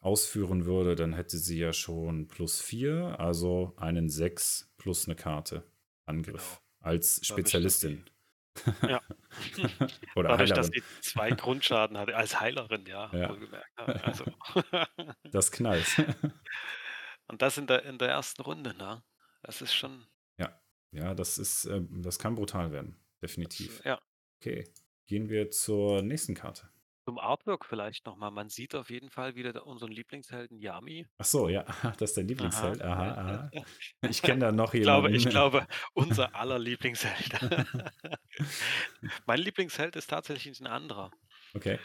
[0.01, 5.65] ausführen würde, dann hätte sie ja schon plus vier, also einen sechs plus eine Karte
[6.07, 6.91] Angriff Genau.
[6.91, 8.05] als dass Spezialistin.
[8.83, 9.01] Ja.
[10.15, 10.73] Oder Dadurch, dass Heilerin.
[10.73, 13.31] die zwei Grundschaden hatte, als Heilerin, ja, Ja.
[13.31, 13.71] wohlgemerkt.
[13.79, 14.25] Ja, also.
[15.33, 15.87] Das knallt.
[17.27, 19.03] Und das in der, in der ersten Runde, ne?
[19.43, 20.07] Das ist schon,
[20.93, 22.97] ja, das ist, äh, das kann brutal werden.
[23.21, 23.85] Definitiv.
[23.85, 24.01] ja.
[24.41, 24.65] Okay.
[25.07, 26.69] Gehen wir zur nächsten Karte.
[27.07, 28.31] Zum Artwork vielleicht nochmal.
[28.31, 31.07] Man sieht auf jeden Fall wieder da- unseren Lieblingshelden Yami.
[31.19, 31.65] Ach so, ja,
[31.99, 32.81] das ist dein Lieblingsheld.
[32.83, 33.51] Aha, aha.
[34.09, 35.17] Ich kenne da noch Ich glaube, jemanden.
[35.27, 37.31] ich glaube, unser aller Lieblingsheld.
[39.27, 41.11] mein Lieblingsheld ist tatsächlich ein anderer.
[41.55, 41.79] Okay.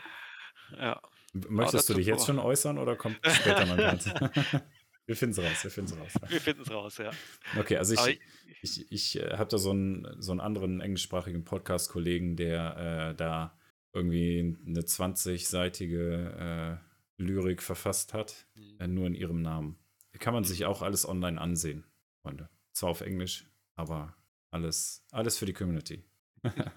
[0.78, 1.02] Ja.
[1.34, 2.36] Möchtest du dich jetzt vor.
[2.36, 4.64] schon äußern oder kommt später noch ein Karte?
[5.06, 6.14] wir finden es raus, wir finden es raus.
[6.32, 7.12] Wir finden es raus, ja.
[7.58, 8.20] Okay, also Aber ich,
[8.62, 13.59] ich, ich äh, habe da so einen, so einen anderen englischsprachigen Podcast-Kollegen, der äh, da
[13.94, 16.78] irgendwie eine 20-seitige äh,
[17.18, 18.78] Lyrik verfasst hat, Mhm.
[18.80, 19.78] äh, nur in ihrem Namen.
[20.20, 21.86] Kann man sich auch alles online ansehen,
[22.22, 22.50] Freunde.
[22.74, 24.16] Zwar auf Englisch, aber
[24.52, 26.04] alles, alles für die Community.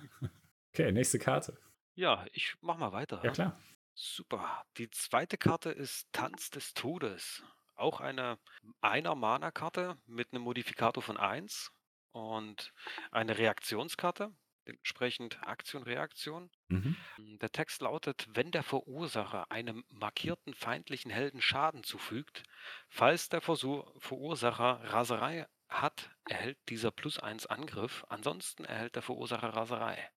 [0.72, 1.59] okay, nächste Karte.
[1.94, 3.20] Ja, ich mach mal weiter.
[3.25, 3.61] Ja, klar.
[3.94, 4.64] Super.
[4.79, 7.42] Die zweite Karte ist Tanz des Todes.
[7.75, 8.38] Auch eine
[8.81, 11.72] einer Mana-Karte mit einem Modifikator von 1
[12.12, 12.72] und
[13.11, 14.33] eine Reaktionskarte,
[14.66, 16.51] dementsprechend Aktion, Reaktion.
[16.68, 16.96] Mhm.
[17.18, 22.42] Der Text lautet, wenn der Verursacher einem markierten feindlichen Helden Schaden zufügt,
[22.90, 29.51] falls der Versuch, Verursacher Raserei hat, erhält dieser plus 1 Angriff, ansonsten erhält der Verursacher
[29.51, 30.11] Raserei.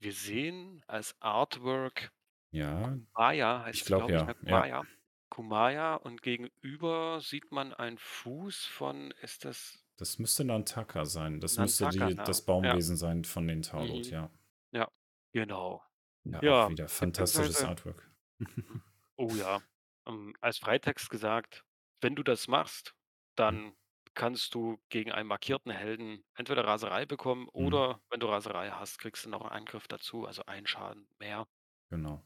[0.00, 2.10] Wir sehen als Artwork
[2.50, 4.34] Ja, Kumaya, heißt Ich es, glaub, glaube ja, ich, ne?
[4.42, 4.64] ja.
[4.64, 4.84] Kumaya.
[5.30, 11.40] Kumaya und gegenüber sieht man einen Fuß von, ist das, das müsste Nantaka sein.
[11.40, 12.24] Das Nantaka, müsste die, ne?
[12.24, 12.44] das Ja.
[12.46, 14.10] Baumwesen sein von den Taurot, Mhm.
[14.12, 14.30] ja.
[15.32, 15.82] genau.
[16.24, 18.10] Ja, Ja, auch wieder fantastisches beziehungsweise- Artwork.
[19.16, 19.60] Oh ja.
[20.06, 21.64] Ähm, als Freitext gesagt,
[22.00, 22.94] wenn du das machst,
[23.36, 23.76] dann
[24.14, 27.48] kannst du gegen einen markierten Helden entweder Raserei bekommen Mhm.
[27.66, 31.46] oder wenn du Raserei hast, kriegst du noch einen Angriff dazu, also einen Schaden mehr.
[31.90, 32.24] Genau.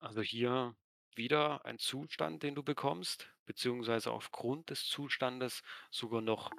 [0.00, 0.74] Also hier
[1.16, 6.50] wieder ein Zustand, den du bekommst, beziehungsweise aufgrund des Zustandes sogar noch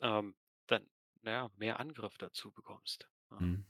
[0.00, 0.34] ähm,
[0.66, 0.86] dann,
[1.22, 3.08] naja, mehr Angriff dazu bekommst.
[3.30, 3.40] Ja.
[3.40, 3.64] Mhm.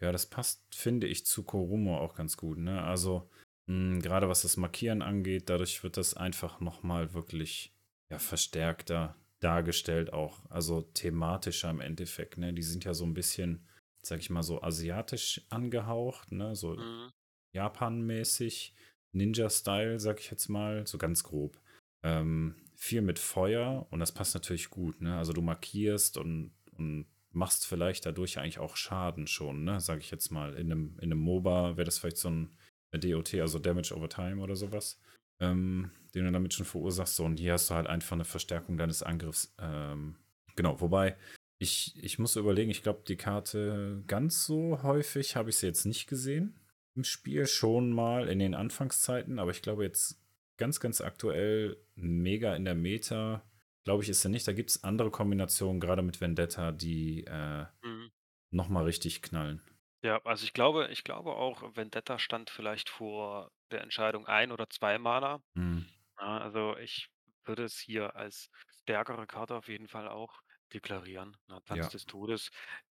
[0.00, 2.58] Ja, das passt, finde ich, zu Korumo auch ganz gut.
[2.58, 2.82] Ne?
[2.82, 3.30] Also,
[3.66, 7.74] mh, gerade was das Markieren angeht, dadurch wird das einfach nochmal wirklich
[8.10, 10.48] ja, verstärkter dargestellt, auch.
[10.50, 12.38] Also thematischer im Endeffekt.
[12.38, 12.52] Ne?
[12.54, 13.66] Die sind ja so ein bisschen,
[14.02, 16.54] sag ich mal, so asiatisch angehaucht, ne?
[16.54, 17.10] so Mhm.
[17.54, 18.74] Japan-mäßig,
[19.12, 21.58] Ninja-Style, sag ich jetzt mal, so ganz grob.
[22.02, 25.00] Ähm, viel mit Feuer und das passt natürlich gut.
[25.00, 25.16] Ne?
[25.16, 29.80] Also du markierst und, und machst vielleicht dadurch eigentlich auch Schaden schon, ne?
[29.80, 30.54] sag ich jetzt mal.
[30.54, 32.56] In einem, in einem MOBA wäre das vielleicht so ein
[32.92, 35.00] DOT, also Damage over Time oder sowas,
[35.40, 37.16] ähm, den du damit schon verursachst.
[37.16, 39.54] So, und hier hast du halt einfach eine Verstärkung deines Angriffs.
[39.58, 40.16] Ähm,
[40.54, 41.16] genau, wobei
[41.58, 45.86] ich, ich muss überlegen, ich glaube, die Karte ganz so häufig habe ich sie jetzt
[45.86, 46.58] nicht gesehen
[46.94, 50.18] im Spiel schon mal in den Anfangszeiten, aber ich glaube jetzt
[50.58, 53.44] ganz, ganz aktuell mega in der Meta,
[53.84, 54.46] glaube ich, ist er nicht.
[54.48, 58.08] Da gibt es andere Kombinationen, gerade mit Vendetta, die äh, Mhm.
[58.50, 59.62] nochmal richtig knallen.
[60.02, 64.68] Ja, also ich glaube, ich glaube auch, Vendetta stand vielleicht vor der Entscheidung ein oder
[64.70, 65.42] zwei Mana.
[65.56, 65.86] Mhm.
[66.20, 67.08] Ja, also ich
[67.44, 68.50] würde es hier als
[68.82, 70.40] stärkere Karte auf jeden Fall auch
[70.74, 71.36] deklarieren.
[71.48, 71.90] Na, Tanz Ja.
[71.90, 72.50] des Todes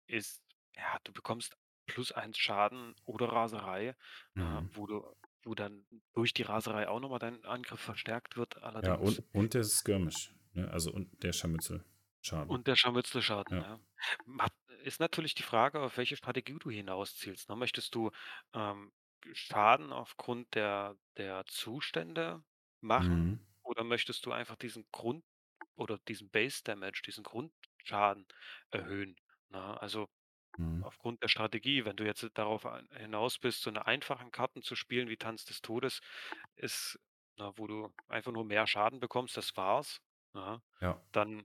[0.07, 0.43] ist,
[0.77, 3.95] ja, du bekommst plus eins Schaden oder Raserei,
[4.39, 4.71] ja, Mhm.
[4.73, 8.97] wo du, wo dann durch die Raserei auch nochmal dein Angriff verstärkt wird, Ja, allerdings.
[8.97, 10.71] und, und der Skirmish, ne?
[10.71, 11.85] also und der Scharmützel.
[12.21, 12.51] Schaden.
[12.51, 13.61] Und der Scharmützelschaden, Ja.
[13.61, 13.81] ja.
[14.85, 17.57] Ist natürlich die Frage, auf welche Strategie du hinauszielst, ne?
[17.57, 18.11] Möchtest du,
[18.55, 18.93] ähm,
[19.33, 22.43] Schaden aufgrund der der Zustände
[22.81, 23.41] machen Mhm.
[23.63, 25.25] oder möchtest du einfach diesen Grund
[25.77, 28.27] oder diesen Base Damage, diesen Grundschaden
[28.71, 29.17] erhöhen,
[29.51, 29.81] ne?
[29.81, 30.09] Also,
[30.59, 30.83] Mhm.
[30.83, 35.09] aufgrund der Strategie, wenn du jetzt darauf hinaus bist, so 'ne einfachen Karten zu spielen
[35.09, 36.01] wie Tanz des Todes,
[36.57, 36.99] ist
[37.39, 40.01] na, wo du einfach nur mehr Schaden bekommst, das war's,
[40.35, 40.61] ja.
[40.81, 41.03] Ja.
[41.13, 41.45] Dann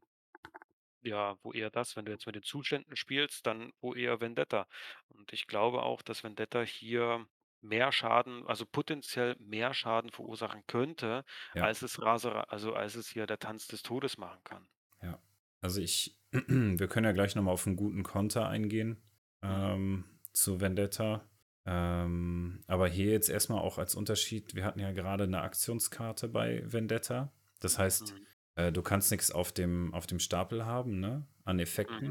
[1.02, 4.68] ja, wo eher das, wenn du jetzt mit den Zuständen spielst, dann wo eher Vendetta.
[5.10, 7.28] Und ich glaube auch, dass Vendetta hier
[7.62, 13.10] mehr Schaden also potenziell mehr Schaden verursachen könnte, Ja, als es Rasera also als es
[13.10, 14.68] hier der Tanz des Todes machen kann.
[15.68, 18.98] Also ich, wir können ja gleich nochmal auf einen guten Konter eingehen
[19.44, 19.50] Mhm.
[19.50, 20.04] ähm,
[20.34, 21.30] zu Vendetta.
[21.66, 26.64] Ähm, aber hier jetzt erstmal auch als Unterschied, wir hatten ja gerade eine Aktionskarte bei
[26.66, 27.34] Vendetta.
[27.60, 28.26] Das heißt, Mhm.
[28.56, 31.28] äh, du kannst nichts auf dem, auf dem Stapel haben, ne?
[31.44, 32.08] An Effekten.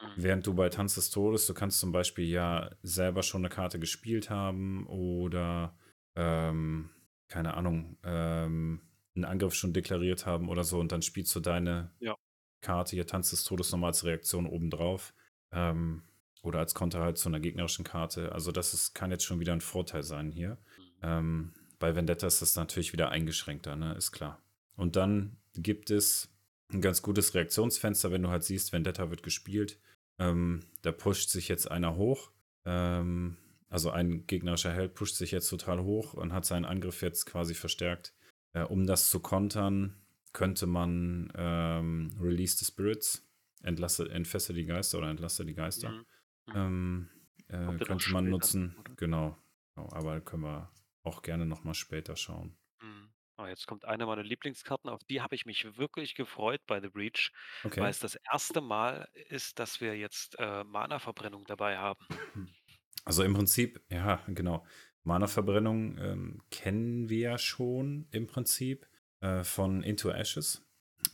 [0.00, 0.06] Mhm.
[0.16, 3.78] Während du bei Tanz des Todes, du kannst zum Beispiel ja selber schon eine Karte
[3.80, 5.76] gespielt haben oder
[6.14, 6.88] ähm,
[7.28, 8.80] keine Ahnung, ähm,
[9.16, 12.16] einen Angriff schon deklariert haben oder so und dann spielst du deine Ja.
[12.62, 15.12] Karte hier Tanz des Todes nochmal als Reaktion obendrauf.
[15.52, 16.02] Ähm,
[16.42, 18.32] oder als Konter halt zu einer gegnerischen Karte.
[18.32, 20.50] Also das ist, kann jetzt schon wieder ein Vorteil sein hier.
[20.50, 20.84] Mhm.
[21.02, 23.94] Ähm, bei Vendetta ist das natürlich wieder eingeschränkter, ne?
[23.94, 24.42] Ist klar.
[24.76, 26.32] Und dann gibt es
[26.72, 29.78] ein ganz gutes Reaktionsfenster, wenn du halt siehst, Vendetta wird gespielt.
[30.18, 32.30] Ähm, da pusht sich jetzt einer hoch.
[32.64, 33.36] Ähm,
[33.68, 37.54] also ein gegnerischer Held pusht sich jetzt total hoch und hat seinen Angriff jetzt quasi
[37.54, 38.14] verstärkt.
[38.52, 40.01] Äh, um das zu kontern,
[40.32, 43.28] könnte man ähm, Release the Spirits,
[43.62, 45.90] entlasse, entfesse die Geister oder entlasse die Geister.
[45.90, 46.06] Mhm.
[46.46, 46.54] Mhm.
[46.54, 47.08] Ähm,
[47.48, 48.76] äh, könnte man nutzen.
[48.78, 48.94] oder?
[48.96, 49.38] Genau.
[49.74, 49.88] genau.
[49.92, 52.56] Aber können wir auch gerne nochmal später schauen.
[52.80, 53.12] Mhm.
[53.38, 56.88] Oh, jetzt kommt eine meiner Lieblingskarten, auf die habe ich mich wirklich gefreut bei The
[56.88, 57.88] Breach, weil Okay.
[57.88, 62.04] es das erste Mal ist, dass wir jetzt, äh, Mana-Verbrennung dabei haben.
[63.04, 64.64] Also im Prinzip, ja, genau.
[65.02, 68.86] Mana-Verbrennung ähm, kennen wir ja schon im Prinzip
[69.22, 70.62] äh, von Into Ashes,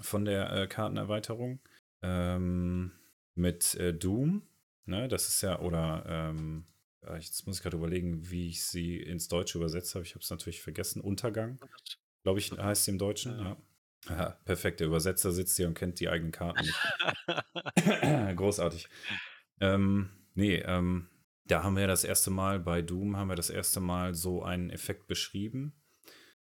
[0.01, 1.61] von der äh, Kartenerweiterung.
[2.03, 2.93] Ähm,
[3.35, 4.43] mit äh, Doom,
[4.85, 6.67] ne, das ist ja, oder, ähm,
[7.03, 10.05] ja, jetzt muss ich gerade überlegen, wie ich sie ins Deutsche übersetzt habe.
[10.05, 11.01] Ich habe es natürlich vergessen.
[11.01, 11.61] Untergang,
[12.25, 13.39] glaube ich, heißt sie im Deutschen.
[13.39, 13.45] Ja.
[13.45, 13.57] Ja.
[14.09, 18.37] Aha, perfekt, der Übersetzer sitzt hier und kennt die eigenen Karten nicht.
[18.37, 18.89] Großartig.
[19.61, 21.09] Ähm, nee, ähm,
[21.45, 24.71] da haben wir das erste Mal bei Doom haben wir das erste Mal so einen
[24.71, 25.73] Effekt beschrieben.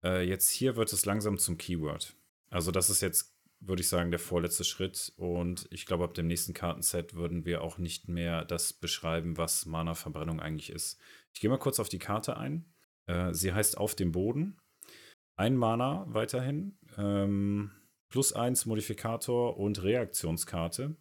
[0.05, 2.15] Äh, jetzt hier wird es langsam zum Keyword.
[2.51, 5.13] Also das ist jetzt, würde ich sagen, der vorletzte Schritt.
[5.17, 9.67] Und ich glaube, ab dem nächsten Kartenset würden wir auch nicht mehr das beschreiben, was
[9.67, 11.01] Mana-Verbrennung eigentlich ist.
[11.33, 12.67] Ich gehe mal kurz auf die Karte ein.
[13.07, 14.59] Äh, sie heißt Auf dem Boden.
[15.37, 16.79] Ein Mana weiterhin.
[16.97, 17.73] Ähm,
[18.11, 20.97] plus eins Modifikator und Reaktionskarte.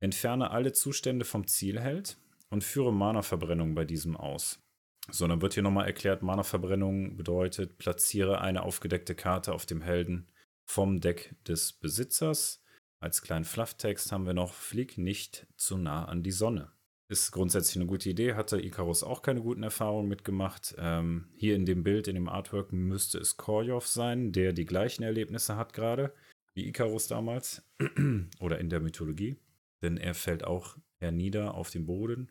[0.00, 2.16] Entferne alle Zustände vom Zielheld
[2.50, 4.61] und führe Mana-Verbrennung bei diesem aus.
[5.10, 10.28] So, dann wird hier nochmal erklärt, Mana-Verbrennung bedeutet, platziere eine aufgedeckte Karte auf dem Helden
[10.64, 12.62] vom Deck des Besitzers.
[13.00, 16.70] Als kleinen Flufftext haben wir noch, flieg nicht zu nah an die Sonne.
[17.08, 20.74] Ist grundsätzlich eine gute Idee, hatte Icarus auch keine guten Erfahrungen mitgemacht.
[20.78, 25.02] Ähm, hier in dem Bild, in dem Artwork, müsste es Korjov sein, der die gleichen
[25.02, 26.14] Erlebnisse hat gerade,
[26.54, 27.62] wie Icarus damals.
[28.40, 29.36] Oder in der Mythologie.
[29.82, 32.30] Denn er fällt auch hernieder auf den Boden.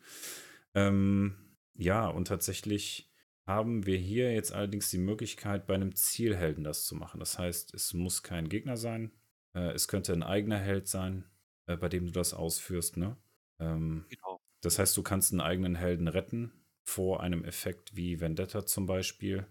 [0.74, 1.36] Ähm,
[1.76, 3.12] ja, und tatsächlich
[3.46, 7.20] haben wir hier jetzt allerdings die Möglichkeit, bei einem Zielhelden das zu machen.
[7.20, 9.12] Das heißt, es muss kein Gegner sein.
[9.54, 11.26] Äh, es könnte ein eigener Held sein,
[11.66, 12.98] äh, bei dem du das ausführst.
[12.98, 13.18] Ne?
[13.60, 14.40] Ähm, Genau.
[14.62, 16.52] das heißt, du kannst einen eigenen Helden retten
[16.84, 19.48] vor einem Effekt wie Vendetta zum Beispiel,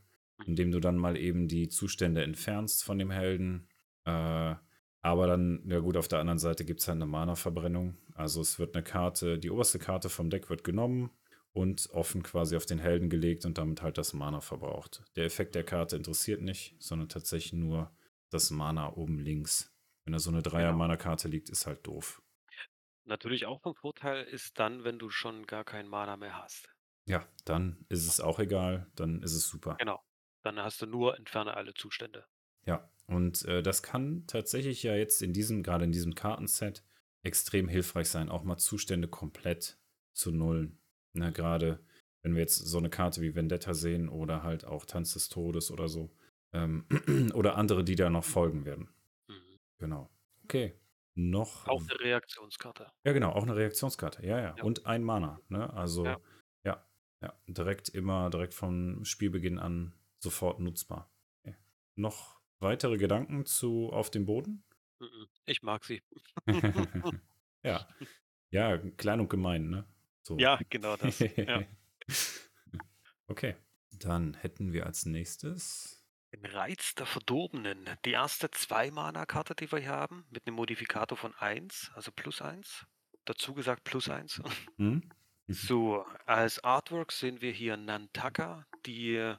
[0.46, 3.68] indem du dann mal eben die Zustände entfernst von dem Helden.
[4.04, 4.54] Äh,
[5.02, 7.96] aber dann, ja gut, auf der anderen Seite gibt es halt eine Mana-Verbrennung.
[8.14, 11.10] Also es wird eine Karte, die oberste Karte vom Deck wird genommen
[11.52, 15.02] und offen quasi auf den Helden gelegt und damit halt das Mana verbraucht.
[15.16, 17.90] Der Effekt der Karte interessiert nicht, sondern tatsächlich nur
[18.30, 19.74] das Mana oben links.
[20.04, 20.42] Wenn da so eine.
[20.42, 22.22] Dreier-Mana-Karte liegt, ist halt doof.
[23.04, 26.70] Natürlich auch von Vorteil ist dann, wenn du schon gar kein Mana mehr hast.
[27.06, 29.76] Ja, dann ist es auch egal, dann ist es super.
[29.78, 30.00] Genau.
[30.42, 32.24] Dann hast du nur entferne alle Zustände.
[32.66, 36.84] Ja, und äh, das kann tatsächlich ja jetzt in diesem, gerade in diesem Kartenset,
[37.22, 39.78] extrem hilfreich sein, auch mal Zustände komplett
[40.12, 40.79] zu nullen.
[41.12, 41.80] Ne, gerade
[42.22, 45.70] wenn wir jetzt so eine Karte wie Vendetta sehen oder halt auch Tanz des Todes
[45.70, 46.10] oder so.
[46.52, 46.86] Ähm,
[47.34, 48.88] oder andere, die da noch folgen werden.
[49.28, 49.58] Mhm.
[49.78, 50.10] Genau.
[50.44, 50.78] Okay.
[51.14, 51.66] Noch.
[51.66, 52.92] Auch eine Reaktionskarte.
[53.04, 54.24] Ja, genau, auch eine Reaktionskarte.
[54.24, 54.54] Ja, ja.
[54.56, 54.62] Ja.
[54.62, 55.40] Und ein Mana.
[55.48, 55.72] Ne?
[55.72, 56.20] Also, ja.
[56.64, 56.86] Ja.
[57.22, 61.10] ja, Direkt immer, direkt vom Spielbeginn an sofort nutzbar.
[61.42, 61.56] Okay.
[61.96, 64.64] Noch weitere Gedanken zu Auf dem Boden?
[65.00, 65.28] Mhm.
[65.46, 66.02] Ich mag sie.
[67.62, 67.88] ja.
[68.50, 69.84] Ja, klein und gemein, ne?
[70.22, 70.38] So.
[70.38, 71.18] Ja, genau das.
[71.36, 71.62] Ja.
[73.26, 73.56] okay.
[73.92, 76.04] Dann hätten wir als nächstes.
[76.32, 77.90] Den Reiz der Verdorbenen.
[78.04, 82.86] Die erste Zwei-Mana-Karte, die wir hier haben, mit einem Modifikator von 1, also plus 1.
[83.24, 84.42] Dazu gesagt plus 1.
[84.78, 85.02] Hm?
[85.48, 89.34] So, als Artwork sehen wir hier Nantaka, die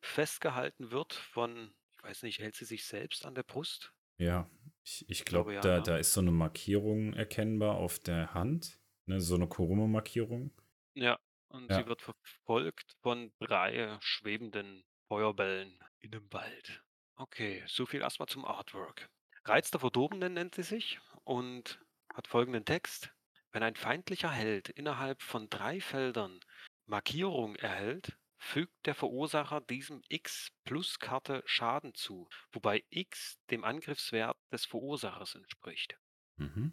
[0.00, 3.92] festgehalten wird von, ich weiß nicht, hält sie sich selbst an der Brust?
[4.16, 4.50] Ja,
[4.82, 5.82] ich, ich glaube, glaube, ja, da, ne?
[5.82, 8.79] da ist so eine Markierung erkennbar auf der Hand.
[9.10, 9.20] Ne?
[9.20, 10.52] So eine Kurume-Markierung.
[10.96, 11.18] Ja.
[11.48, 11.84] und Ja.
[11.84, 16.82] sie wird verfolgt von drei schwebenden Feuerbällen in 'nem Wald.
[17.18, 19.08] Okay, so viel erst mal zum Artwork.
[19.44, 21.80] „Reiz der Verdorbenen“ nennt sie sich und
[22.14, 23.12] hat folgenden Text:
[23.52, 26.40] „Wenn ein feindlicher Held innerhalb von 3 Feldern
[26.86, 34.36] Markierung erhält, fügt der Verursacher diesem X plus Karte Schaden zu, wobei X dem Angriffswert
[34.52, 35.96] des Verursachers entspricht.“
[36.38, 36.72] Mhm.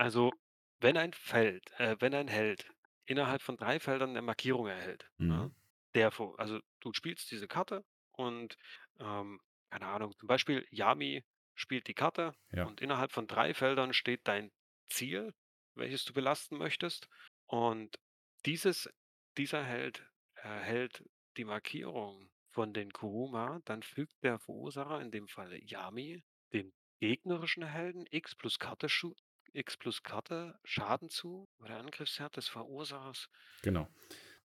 [0.00, 0.32] Also,
[0.82, 2.70] wenn ein Feld äh, wenn ein Held
[3.06, 5.48] innerhalb von 3 Feldern 'ne Markierung erhält, ne?
[5.48, 5.52] Mhm.
[5.94, 8.56] Der vo also, du spielst diese Karte und,
[9.00, 11.24] ähm, keine Ahnung, zum Beispiel Yami
[11.54, 12.68] spielt die Karte Ja.
[12.68, 14.50] und innerhalb von 3 Feldern steht dein
[14.90, 15.32] Ziel,
[15.74, 17.08] welches du belasten möchtest.
[17.46, 17.96] Und
[18.46, 18.88] dieses
[19.38, 21.04] dieser Held erhält
[21.38, 26.22] die Markierung von den Kuruma, dann fügt der Verursacher, in dem Fall Yami,
[26.52, 29.14] dem gegnerischen Helden X plus Karte schu
[29.54, 33.28] X plus Karte Schaden zu, wo der Angriffswert des Verursachers
[33.64, 33.86] Genau.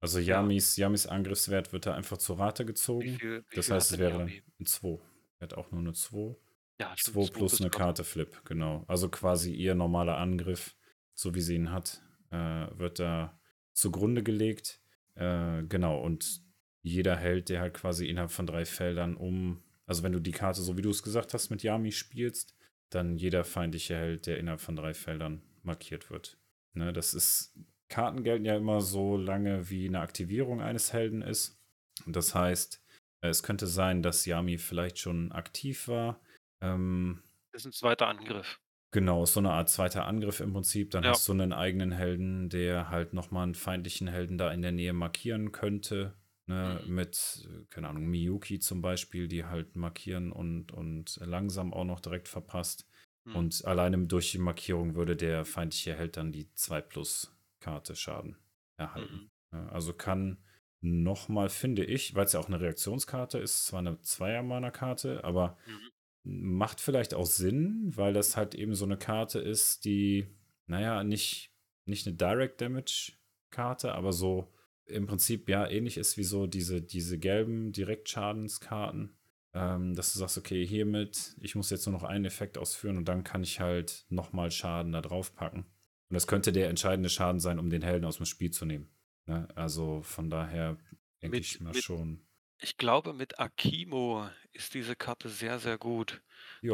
[0.01, 0.53] Also Ja.
[0.53, 2.66] Yamis Yamis Angriffswert wird da einfach zur Rate
[3.01, 3.20] Wie gezogen.
[3.20, 4.43] viel wie Das heißt, es wäre Yami?
[4.61, 5.01] 'n 2.
[5.40, 6.36] Er hat auch nur 'ne 2.
[6.80, 8.05] Ja, stimmt, 2 2 plus plus 'ne Karte.
[8.05, 8.84] Flip, genau.
[8.88, 10.76] Also, quasi ihr normaler Angriff,
[11.14, 12.36] so wie sie ihn hat, äh,
[12.78, 13.40] wird da
[13.74, 14.82] zugrunde gelegt.
[15.16, 16.43] Äh, genau, und
[16.82, 20.62] jeder Held, der halt quasi innerhalb von 3 Feldern um also, wenn du die Karte,
[20.62, 22.57] so wie du's gesagt hast, mit Yami spielst,
[22.95, 26.38] dann jeder feindliche Held, der innerhalb von 3 Feldern markiert wird.
[26.74, 27.55] Ne, das ist
[27.88, 31.61] Karten gelten ja immer so lange, wie 'ne Aktivierung eines Helden ist.
[32.07, 32.82] Und das heißt,
[33.20, 36.20] es könnte sein, dass Yami vielleicht schon aktiv war.
[36.61, 37.22] Ähm
[37.55, 38.59] Ist 'n zweiter Angriff.
[38.95, 40.90] Genau, so 'ne Art zweiter Angriff im Prinzip.
[40.90, 41.09] Dann Ja.
[41.09, 44.70] hast du 'nen eigenen Helden, der halt noch mal 'n feindlichen Helden da in der
[44.72, 46.12] Nähe markieren könnte,
[46.47, 46.82] ne?
[46.82, 46.86] Mhm.
[46.86, 52.28] Mit, keine Ahnung, Miyuki zum Beispiel, die halt markieren und und langsam auch noch direkt
[52.28, 52.86] verpasst.
[53.26, 53.32] Mhm.
[53.32, 58.36] Und alleine durch die Markierung würde der feindliche Held dann die 2 plus Karte Schaden
[58.76, 59.20] erhalten.
[59.20, 59.28] Mhm.
[59.51, 60.45] Also, kann
[60.80, 65.93] noch mal, finde ich, weil's ja auch 'ne Reaktionskarte ist, zwar 'ne Zweier-Mana-Karte, aber Mhm.
[66.24, 70.28] macht vielleicht auch Sinn, weil das halt eben so 'ne Karte ist, die,
[70.66, 71.53] na ja, nicht
[71.86, 73.14] nicht 'ne Direct Damage
[73.51, 74.53] Karte, aber so
[74.86, 79.16] im Prinzip, ja, ähnlich ist wie so diese diese gelben Direktschadenskarten.
[79.54, 83.06] Ähm, dass du sagst: „Okay, hiermit ich muss jetzt nur noch einen Effekt ausführen und
[83.08, 87.40] dann kann ich halt noch mal Schaden da draufpacken.“ Und das könnte der entscheidende Schaden
[87.40, 88.90] sein, um den Helden aus'm Spiel zu nehmen,
[89.26, 89.48] ne?
[89.56, 90.78] Also, von daher
[91.22, 92.26] denke ich mal mit schon
[92.58, 96.22] ich glaube, mit Akimo ist diese Karte sehr, sehr gut.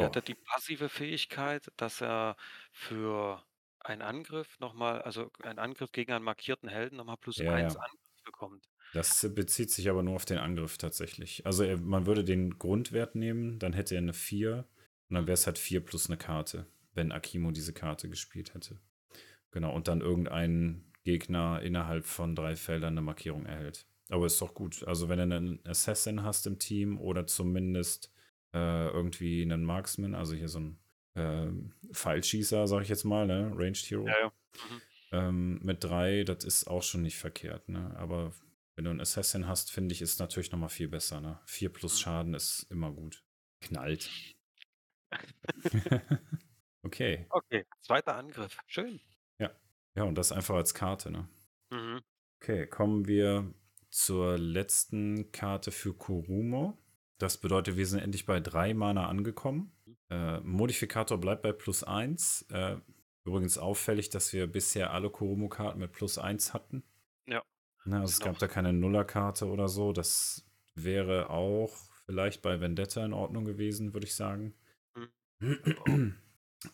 [0.00, 0.14] Der Ja.
[0.14, 2.36] hat die passive Fähigkeit, dass er
[2.72, 3.44] für
[3.88, 7.58] einen Angriff noch mal also, einen Angriff gegen einen markierten Helden noch mal +1 Ja,
[7.58, 7.78] ja.
[7.78, 8.66] Angriff bekommt.
[8.94, 11.44] Das bezieht sich aber nur auf den Angriff tatsächlich.
[11.44, 14.66] Also, er man würde den Grundwert nehmen, dann hätte er 'ne 4
[15.10, 15.28] und dann Mhm.
[15.28, 18.80] wär's halt 4 plus 'ne Karte, wenn Akimo diese Karte gespielt hätte.
[19.52, 23.88] Genau, und dann irgendein Gegner innerhalb von 3 Feldern 'ne Markierung erhält.
[24.10, 24.84] Aber ist doch gut.
[24.86, 28.12] Also, wenn du 'nen Assassin hast im Team oder zumindest,
[28.54, 30.78] äh, irgendwie 'nen Marksman, also, hier so 'n,
[31.18, 34.06] ähm, Pfeilschießer, sage ich jetzt mal, ne, Ranged Hero.
[34.06, 34.32] Ja, ja.
[34.70, 34.82] Mhm.
[35.12, 37.94] Ähm, mit 3, das ist auch schon nicht verkehrt, ne?
[37.98, 38.32] Aber
[38.76, 41.40] wenn du 'n Assassin hast, finde ich, ist natürlich noch mal viel besser, ne?
[41.46, 41.98] 4 plus Mhm.
[41.98, 43.24] Schaden ist immer gut.
[43.60, 44.10] Knallt.
[46.84, 47.26] Okay.
[47.30, 48.58] Okay, zweiter Angriff.
[48.66, 49.00] Schön.
[49.40, 49.50] Ja.
[49.96, 51.28] Ja, und das einfach als Karte, ne?
[51.70, 52.00] Mhm.
[52.42, 53.52] Okay, kommen wir
[53.90, 56.78] zur letzten Karte für Kurumo.
[57.18, 59.72] Das bedeutet, wir sind endlich bei 3 Mana angekommen.
[60.10, 62.46] Äh, Modifikator bleibt bei +1.
[62.50, 62.78] Äh,
[63.24, 66.82] übrigens auffällig, dass wir bisher alle Kurumo-Karten mit +1 hatten.
[67.26, 67.42] Ja.
[67.84, 68.40] Ne, also, es gab Genau.
[68.40, 69.92] da keine Nuller-Karte oder so.
[69.92, 71.74] Das wäre auch
[72.06, 74.54] vielleicht bei Vendetta in Ordnung gewesen, würde ich sagen.
[74.96, 75.08] Mhm.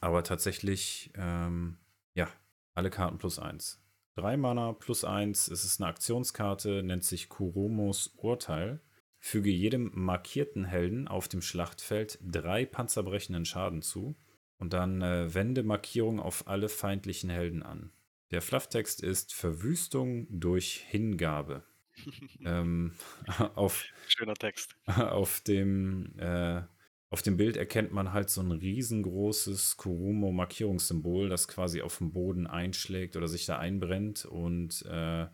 [0.00, 1.78] Aber tatsächlich, ähm,
[2.14, 2.28] ja,
[2.74, 3.80] alle Karten +1.
[4.16, 5.48] 3 Mana +1.
[5.48, 8.80] Es ist 'ne Aktionskarte, nennt sich Kurumos Urteil.
[9.26, 14.16] Füge jedem markierten Helden auf dem Schlachtfeld 3 panzerbrechenden Schaden zu
[14.58, 17.90] und dann, äh, wende Markierung auf alle feindlichen Helden an.
[18.32, 21.64] Der Flufftext ist Verwüstung durch Hingabe.
[22.44, 22.92] Ähm,
[23.54, 24.76] auf Schöner Text.
[24.86, 26.60] auf dem, äh
[27.08, 33.16] auf dem Bild erkennt man halt so 'n riesengroßes Kurumo-Markierungssymbol, das quasi aufm Boden einschlägt
[33.16, 34.26] oder sich da einbrennt.
[34.26, 35.28] Und, äh,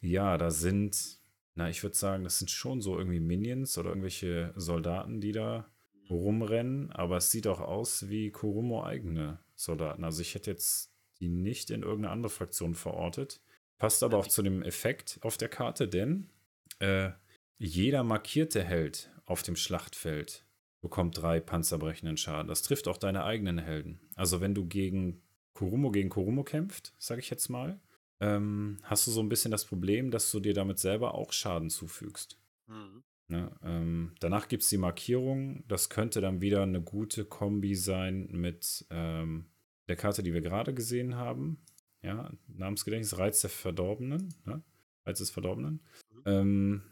[0.00, 1.20] ja, da sind
[1.56, 5.70] na, ich würde sagen, das sind schon so irgendwie Minions oder irgendwelche Soldaten, die da
[6.10, 10.04] rumrennen, aber es sieht auch aus wie Kurumo-eigene Soldaten.
[10.04, 13.40] Also, ich hätte jetzt die nicht in irgend 'ne andere Fraktion verortet.
[13.78, 16.30] Passt aber auch zu dem Effekt auf der Karte, denn,
[16.78, 17.10] äh,
[17.58, 20.46] jeder markierte Held auf dem Schlachtfeld
[20.82, 22.48] bekommt 3 panzerbrechenden Schaden.
[22.48, 24.00] Das trifft auch deine eigenen Helden.
[24.14, 25.22] Also, wenn du gegen
[25.54, 27.80] Kurumo gegen Kurumo kämpft, sage ich jetzt mal,
[28.20, 31.70] ähm, hast du so ein bisschen das Problem, dass du dir damit selber auch Schaden
[31.70, 32.38] zufügst.
[32.66, 33.02] Mhm.
[33.28, 33.50] Ne?
[33.62, 35.64] Ähm, danach gibt es die Markierung.
[35.68, 39.46] Das könnte dann wieder eine gute Kombi sein mit ähm,
[39.88, 41.62] der Karte, die wir gerade gesehen haben.
[42.02, 44.34] Ja, Namensgedächtnis, Reiz der Verdorbenen.
[44.44, 44.62] Ne?
[45.04, 45.82] Reiz des Verdorbenen.
[46.12, 46.22] Mhm.
[46.24, 46.82] Ähm,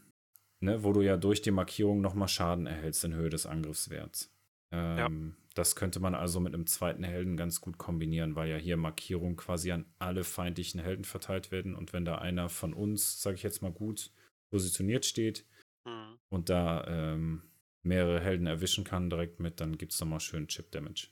[0.61, 4.33] ne, wo du ja durch die Markierung nochmal Schaden erhältst in Höhe des Angriffswerts.
[4.73, 8.77] Ähm, Das könnte man also mit einem zweiten Helden ganz gut kombinieren, weil ja hier
[8.77, 11.75] Markierungen quasi an alle feindlichen Helden verteilt werden.
[11.75, 14.11] Und wenn da einer von uns, sage ich jetzt mal, gut
[14.51, 15.47] positioniert steht
[15.87, 16.19] Mhm.
[16.31, 17.43] und da ähm,
[17.83, 21.09] mehrere Helden erwischen kann direkt mit, dann gibt es nochmal schön Chip-Damage.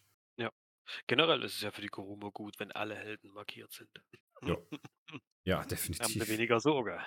[1.07, 3.91] Generell ist es ja für die Kuruma gut, wenn alle Helden markiert sind.
[4.45, 4.57] Ja.
[5.45, 6.29] Ja, Haben sie definitiv.
[6.29, 7.01] weniger Sorge.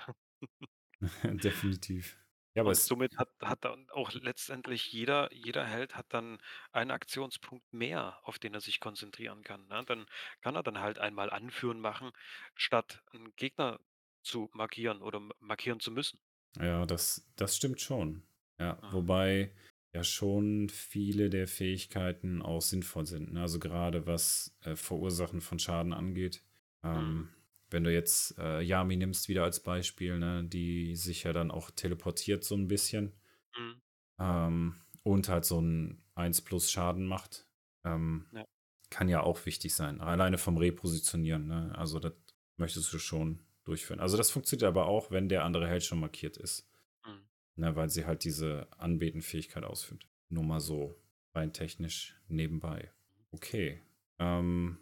[1.24, 2.18] definitiv.
[2.56, 6.40] Ja, aber Und somit hat, hat dann auch letztendlich jeder, jeder Held hat dann
[6.72, 9.68] einen Aktionspunkt mehr, auf den er sich konzentrieren kann.
[9.68, 9.84] Ne?
[9.86, 10.06] Dann
[10.42, 12.12] kann er dann halt einmal anführen machen,
[12.56, 13.80] statt einen Gegner
[14.24, 16.20] zu markieren oder markieren zu müssen.
[16.58, 18.24] Ja, das, das stimmt schon.
[18.60, 18.90] Ja, Ah.
[18.90, 19.52] wobei
[19.94, 23.34] ja schon viele der Fähigkeiten auch sinnvoll sind.
[23.34, 23.42] Ne?
[23.42, 26.44] Also gerade was äh, Verursachen von Schaden angeht.
[26.84, 27.36] Ähm, Mhm.
[27.70, 31.72] Wenn du jetzt äh, Yami nimmst wieder als Beispiel, ne, die sich ja dann auch
[31.72, 33.14] teleportiert so ein bisschen
[33.58, 33.82] Mhm.
[34.20, 37.48] ähm, und halt so ein 1 plus Schaden macht,
[37.84, 38.46] ähm, Ja.
[38.90, 40.02] kann ja auch wichtig sein.
[40.02, 41.48] Alleine vom Repositionieren.
[41.48, 41.74] Ne?
[41.78, 42.14] Also das
[42.58, 44.00] möchtest du schon durchführen.
[44.00, 46.70] Also das funktioniert aber auch, wenn der andere Held schon markiert ist.
[47.06, 47.22] Mhm.
[47.56, 50.08] Ne, weil sie halt diese Anbetenfähigkeit ausführt.
[50.30, 51.02] Nur mal so
[51.34, 52.92] rein technisch nebenbei.
[53.32, 53.82] Okay.
[54.20, 54.78] Ähm,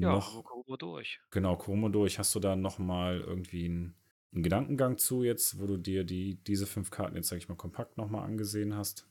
[0.00, 1.20] Ja, noch, Kuruma durch.
[1.30, 3.96] genau, Komodo, ich hast du da noch mal irgendwie einen,
[4.34, 7.56] einen Gedankengang zu jetzt, wo du dir die, diese fünf Karten jetzt, sag ich mal,
[7.56, 9.08] kompakt noch mal angesehen hast?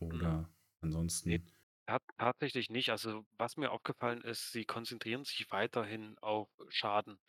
[0.00, 0.50] Oder
[0.82, 1.30] ansonsten?
[1.30, 1.42] Nee.
[1.86, 2.88] Tat tatsächlich nicht.
[2.90, 7.20] Also, was mir aufgefallen ist, sie konzentrieren sich weiterhin auf Schaden.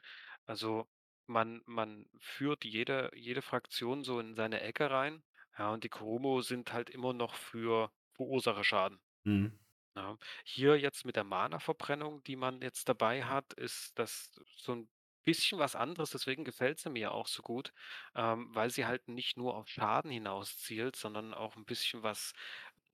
[0.45, 0.87] Also,
[1.27, 5.23] man man führt jede jede Fraktion so in seine Ecke rein,
[5.57, 9.59] ja, und die Kurumo sind halt immer noch für Verursacherschaden, Mhm.
[9.95, 10.17] Ja.
[10.43, 14.89] Hier jetzt mit der Mana-Verbrennung, die man jetzt dabei hat, ist das so ein
[15.23, 17.73] bisschen was anderes, deswegen gefällt sie mir auch so gut,
[18.15, 22.33] ähm, weil sie halt nicht nur auf Schaden hinaus zielt, sondern auch ein bisschen was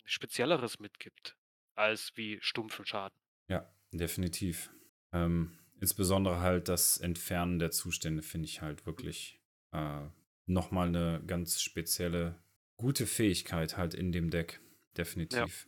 [0.05, 1.35] Spezielleres mitgibt
[1.75, 3.17] als wie stumpfen Schaden.
[3.49, 4.71] Ja, definitiv.
[5.13, 9.39] Ähm, insbesondere halt das Entfernen der Zustände finde ich halt wirklich
[9.71, 10.07] äh,
[10.45, 12.41] nochmal eine ganz spezielle,
[12.77, 14.59] gute Fähigkeit halt in dem Deck.
[14.97, 15.67] Definitiv.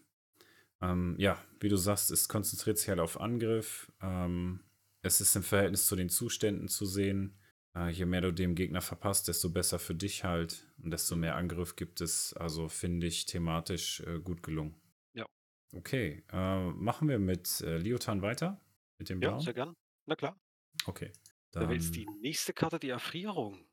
[0.82, 3.92] Ja, ähm, ja wie du sagst, es konzentriert sich halt auf Angriff.
[4.02, 4.64] Ähm,
[5.02, 7.38] es ist im Verhältnis zu den Zuständen zu sehen.
[7.76, 11.36] Äh, je mehr du dem Gegner verpasst, desto besser für dich halt und desto mehr
[11.36, 12.34] Angriff gibt es.
[12.34, 14.82] Also finde ich thematisch äh, gut gelungen.
[15.14, 15.26] Ja.
[15.74, 18.60] Okay, äh, machen wir mit äh, Liotan weiter?
[18.98, 19.74] Mit dem Ja, sehr gern.
[20.06, 20.38] Na klar.
[20.86, 21.12] Okay.
[21.52, 23.66] Da wäre jetzt die nächste Karte die Erfrierung.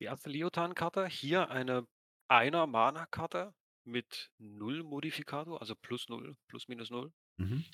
[0.00, 1.06] Die erste Liotan-Karte.
[1.06, 1.86] Hier eine
[2.28, 3.54] einer Mana-Karte
[3.86, 7.12] mit 0 Modifikator, also plus 0, plus minus 0.
[7.36, 7.64] Mhm.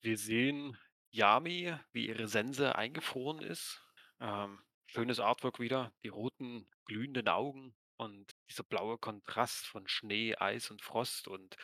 [0.00, 0.76] Wir sehen
[1.10, 3.82] Yami, wie ihre Sense eingefroren ist.
[4.20, 10.70] Ähm, schönes Artwork wieder, die roten glühenden Augen und dieser blaue Kontrast von Schnee, Eis
[10.70, 11.28] und Frost.
[11.28, 11.56] Und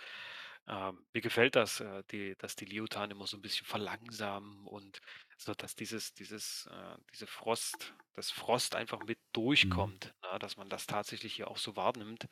[0.68, 5.01] ähm, mir gefällt das, äh, die, dass die Liotan immer so ein bisschen verlangsamen und
[5.37, 10.68] so, dass dieses, dieses, äh, diese Frost, das Frost einfach mit durchkommt, na, dass man
[10.68, 12.29] das tatsächlich hier auch so wahrnimmt.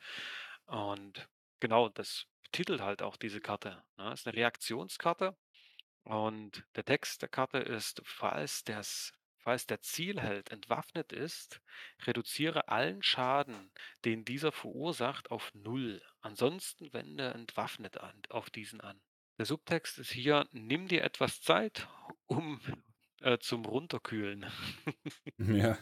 [0.69, 1.27] Und
[1.59, 3.83] genau, das betitelt halt auch diese Karte.
[3.97, 4.13] Ne?
[4.13, 5.35] Ist eine Reaktionskarte.
[6.03, 11.59] Und der Text der Karte ist, falls, das, falls der Zielheld entwaffnet ist,
[12.03, 13.71] reduziere allen Schaden,
[14.05, 16.01] den dieser verursacht, auf null.
[16.21, 19.01] Ansonsten wende entwaffnet an, auf diesen an.
[19.37, 21.87] Der Subtext ist hier, nimm dir etwas Zeit,
[22.27, 22.59] um
[23.21, 24.45] äh, zum Runterkühlen.
[25.37, 25.77] Ja,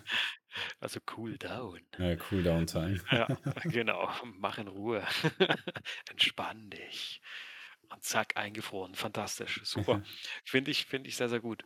[0.80, 1.88] Also cool down.
[1.98, 3.00] ja Cooldown-Time.
[3.12, 3.28] Ja,
[3.64, 4.10] genau.
[4.24, 5.06] Mach in Ruhe.
[6.10, 7.22] Entspann dich.
[7.90, 8.96] Und zack, eingefroren.
[8.96, 9.62] Fantastisch.
[9.64, 10.04] Super.
[10.46, 11.64] Finde ich, finde ich sehr, sehr gut.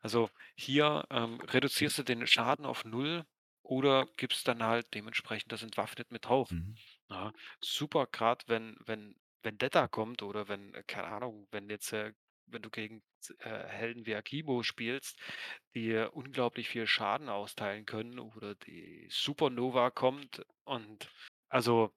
[0.00, 3.24] Also hier ähm, reduzierst du den Schaden auf null
[3.62, 6.50] oder gibst dann halt dementsprechend das entwaffnet mit drauf.
[6.50, 6.74] Mhm.
[7.10, 12.12] Ja, super, gerade wenn, wenn Vendetta kommt oder wenn, äh, keine Ahnung, wenn jetzt, äh,
[12.46, 13.02] wenn du gegen
[13.38, 15.18] äh, Helden wie Akibo spielst,
[15.74, 21.10] die unglaublich viel Schaden austeilen können oder die Supernova kommt und
[21.48, 21.92] also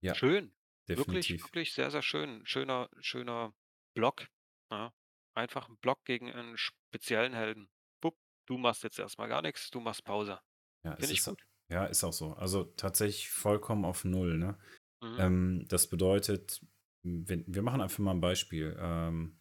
[0.00, 0.52] Ja, schön.
[0.86, 1.44] Wirklich, definitiv.
[1.44, 2.44] wirklich sehr, sehr schön.
[2.46, 3.54] Schöner, schöner
[3.94, 4.26] Block.
[4.70, 4.92] Ja.
[5.34, 7.70] Einfach ein Block gegen einen speziellen Helden.
[8.00, 8.16] Bupp,
[8.46, 10.40] du machst jetzt erstmal gar nichts, du machst Pause.
[10.84, 11.42] Ja, Finde ich ist, gut.
[11.70, 12.32] ja, ist auch so.
[12.34, 14.38] Also tatsächlich vollkommen auf Null.
[14.38, 14.58] Ne?
[15.02, 15.16] Mhm.
[15.20, 16.60] Ähm, das bedeutet,
[17.02, 18.76] wenn, wir machen einfach mal ein Beispiel.
[18.78, 19.39] Ähm,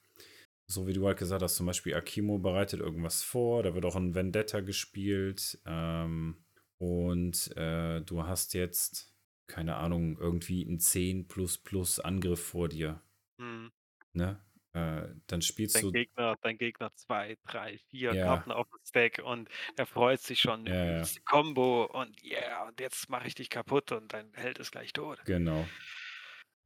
[0.70, 3.96] so wie du halt gesagt hast, zum Beispiel Akimo bereitet irgendwas vor, da wird auch
[3.96, 6.46] ein Vendetta gespielt ähm,
[6.78, 9.16] und äh, du hast jetzt,
[9.48, 13.02] keine Ahnung, irgendwie einen 10 plus plus Angriff vor dir.
[13.40, 13.70] Mhm.
[14.14, 14.40] Ne?
[14.74, 15.94] Äh, dann spielst Dein du.
[15.94, 18.16] Gegner, dein Gegner zwei, drei, vier Ja.
[18.16, 21.10] Karten auf dem Stack und er freut sich schon Ja, über ja.
[21.16, 24.92] die Combo und yeah, und jetzt mache ich dich kaputt und dein Held ist gleich
[24.94, 25.20] tot.
[25.26, 25.70] Genau.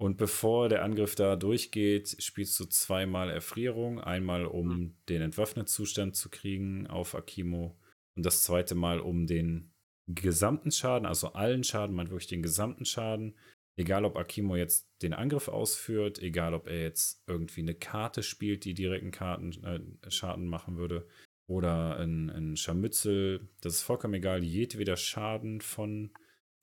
[0.03, 4.01] Und bevor der Angriff da durchgeht, spielst du zweimal Erfrierung.
[4.01, 4.95] Einmal, um Mhm.
[5.07, 7.79] den Entwaffnet-Zustand zu kriegen auf Akimo.
[8.17, 9.71] Und das zweite Mal, um den
[10.13, 13.37] gesamten Schaden, also allen Schaden, man wirklich den gesamten Schaden,
[13.77, 18.65] egal ob Akimo jetzt den Angriff ausführt, egal ob er jetzt irgendwie eine Karte spielt,
[18.65, 21.07] die direkten Karten äh, Schaden machen würde,
[21.47, 24.43] oder ein, ein Scharmützel, das ist vollkommen egal.
[24.43, 26.11] Jedweder Schaden von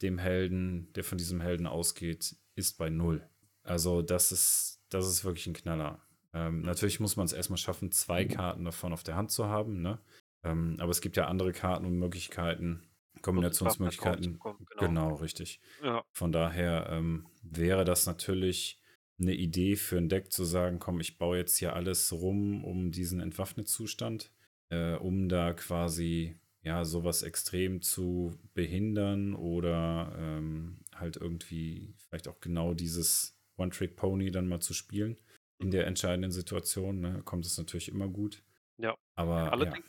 [0.03, 3.30] dem Helden, der von diesem Helden ausgeht, ist bei null.
[3.63, 6.01] Also das ist, das ist wirklich ein Knaller.
[6.33, 9.83] Ähm, natürlich muss man es erstmal schaffen, zwei Karten davon auf der Hand zu haben,
[9.83, 9.99] ne?
[10.43, 12.83] Ähm, aber es gibt ja andere Karten und Möglichkeiten,
[13.21, 14.39] Kombinationsmöglichkeiten.
[14.39, 14.57] Genau.
[14.79, 15.15] genau.
[15.17, 15.61] richtig.
[15.83, 18.81] Ja, Von daher ähm, wäre das natürlich
[19.21, 22.91] eine Idee für ein Deck zu sagen, komm, ich baue jetzt hier alles rum um
[22.91, 24.33] diesen Entwaffnet-Zustand,
[24.71, 32.41] äh, um da quasi ja sowas extrem zu behindern oder ähm, halt irgendwie vielleicht auch
[32.41, 35.19] genau dieses One-Trick-Pony dann mal zu spielen
[35.59, 37.01] in der entscheidenden Situation.
[37.01, 37.23] Ne?
[37.25, 38.43] Kommt es natürlich immer gut.
[38.79, 38.97] Ja.
[39.15, 39.87] Aber ja, Allerdings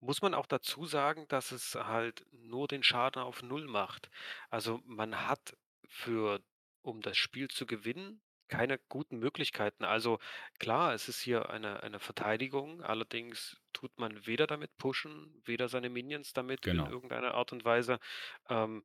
[0.00, 4.10] muss man auch dazu sagen, dass es halt nur den Schaden auf null macht.
[4.50, 5.56] Also man hat
[5.88, 6.40] für,
[6.82, 9.84] um das Spiel zu gewinnen, keine guten Möglichkeiten.
[9.84, 10.18] Also
[10.58, 15.88] klar, es ist hier eine, eine Verteidigung, allerdings tut man weder damit pushen, weder seine
[15.88, 16.90] Minions damit in Genau.
[16.90, 17.98] irgendeiner Art und Weise
[18.50, 18.84] ähm,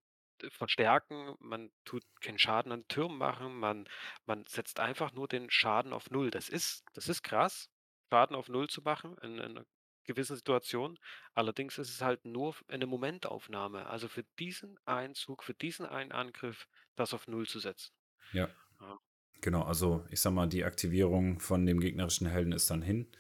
[0.50, 1.36] verstärken.
[1.40, 3.88] Man tut keinen Schaden an Türmen machen, man,
[4.26, 6.32] man setzt einfach nur den Schaden auf null.
[6.32, 7.70] Das ist, das ist krass,
[8.12, 9.66] Schaden auf null zu machen in, in einer
[10.06, 10.98] gewissen Situation.
[11.34, 13.88] Allerdings ist es halt nur eine Momentaufnahme.
[13.88, 17.94] Also für diesen Einzug, für diesen einen Angriff, das auf null zu setzen.
[18.34, 18.50] ja.
[18.80, 18.98] Ja.
[19.42, 23.12] Genau, also ich sag mal, die Aktivierung von dem gegnerischen Helden ist dann hin.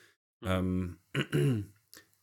[0.41, 0.99] Mhm.
[1.13, 1.73] Ähm,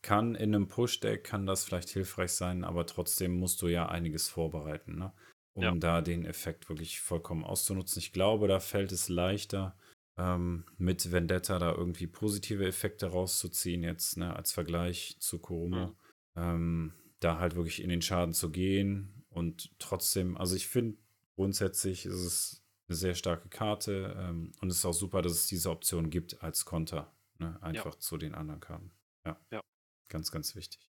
[0.05, 4.29] kann in einem Push-Deck, kann das vielleicht hilfreich sein, aber trotzdem musst du ja einiges
[4.29, 5.11] vorbereiten, ne?
[5.55, 5.71] um Ja.
[5.73, 7.99] da den Effekt wirklich vollkommen auszunutzen.
[7.99, 9.75] Ich glaube, da fällt es leichter,
[10.15, 15.87] ähm, mit Vendetta da irgendwie positive Effekte rauszuziehen, jetzt ne, als Vergleich zu Kuromo.
[15.87, 15.95] Mhm.
[16.35, 20.99] Ähm, da halt wirklich in den Schaden zu gehen und trotzdem, also ich finde
[21.35, 25.47] grundsätzlich ist es eine sehr starke Karte ähm, und es ist auch super, dass es
[25.47, 28.91] diese Option gibt als Konter, ne, einfach zu den anderen Karten.
[29.25, 29.39] Ja.
[29.51, 29.61] Ja.
[30.07, 30.89] Ganz, ganz wichtig.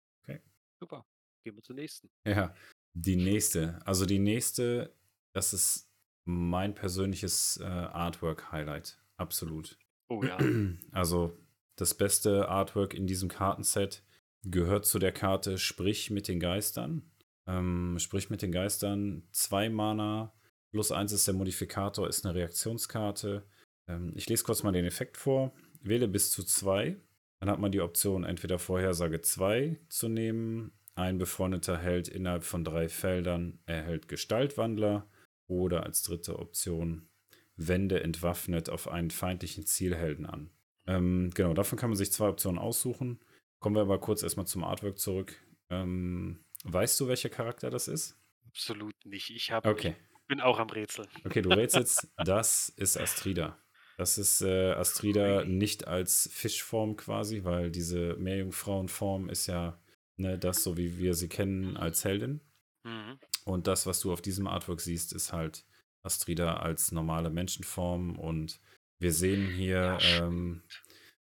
[0.81, 1.05] Super.
[1.43, 2.09] Gehen wir zur nächsten.
[2.25, 2.55] Ja,
[2.93, 3.79] die nächste.
[3.85, 4.95] Also die nächste,
[5.33, 5.91] das ist
[6.25, 8.99] mein persönliches äh, Artwork-Highlight.
[9.17, 9.77] Absolut.
[10.09, 10.37] Oh ja.
[10.91, 11.37] Also
[11.75, 14.03] das beste Artwork in diesem Kartenset
[14.43, 17.11] gehört zu der Karte Sprich mit den Geistern.
[17.45, 20.33] Ähm, Sprich mit den Geistern, zwei Mana,
[20.71, 23.45] plus eins ist der Modifikator, ist eine Reaktionskarte.
[23.87, 25.53] Ähm, ich lese kurz mal den Effekt vor.
[25.81, 26.99] Wähle bis zu zwei.
[27.41, 30.71] Dann hat man die Option, entweder Vorhersage 2 zu nehmen.
[30.93, 35.07] Ein befreundeter Held innerhalb von drei Feldern erhält Gestaltwandler.
[35.47, 37.09] Oder als dritte Option,
[37.57, 40.51] wende entwaffnet auf einen feindlichen Zielhelden an.
[40.87, 43.19] Ähm, genau, davon kann man sich zwei Optionen aussuchen.
[43.59, 45.35] Kommen wir aber kurz erstmal zum Artwork zurück.
[45.69, 48.17] Ähm, weißt du, welcher Charakter das ist?
[48.47, 49.29] Absolut nicht.
[49.31, 49.95] Ich hab, Okay.
[50.11, 51.07] ich bin auch am Rätseln.
[51.25, 53.57] Okay, du rätselst, das ist Astrida.
[54.01, 59.79] Das ist äh, Astrida nicht als Fischform quasi, weil diese Meerjungfrauenform ist ja
[60.17, 62.41] ne, das, so wie wir sie kennen, als Heldin.
[62.83, 63.19] Mhm.
[63.45, 65.67] Und das, was du auf diesem Artwork siehst, ist halt
[66.01, 68.17] Astrida als normale Menschenform.
[68.17, 68.59] Und
[68.97, 70.63] wir sehen hier Ja, ähm,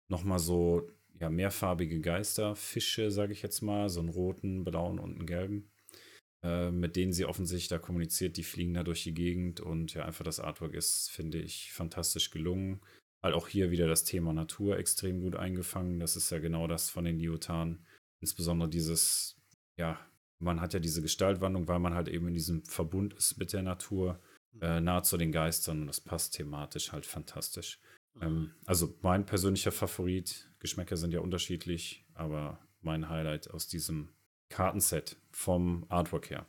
[0.07, 0.87] nochmal so
[1.19, 5.71] ja, mehrfarbige Geister, Fische, sage ich jetzt mal, so einen roten, blauen und einen gelben,
[6.43, 8.37] äh, mit denen sie offensichtlich da kommuniziert.
[8.37, 12.31] Die fliegen da durch die Gegend und ja, einfach das Artwork ist, finde ich, fantastisch
[12.31, 12.81] gelungen.
[13.23, 15.99] Halt auch hier wieder das Thema Natur extrem gut eingefangen.
[15.99, 17.85] Das ist ja genau das von den Liotan.
[18.21, 19.35] Insbesondere dieses,
[19.77, 19.99] ja,
[20.39, 23.63] man hat ja diese Gestaltwandlung, weil man halt eben in diesem Verbund ist mit der
[23.63, 24.19] Natur,
[24.61, 27.79] äh, nahe zu den Geistern und das passt thematisch halt fantastisch.
[28.21, 34.09] Ähm, also mein persönlicher Favorit, Geschmäcker sind ja unterschiedlich, aber mein Highlight aus diesem
[34.49, 36.45] Kartenset vom Artwork her.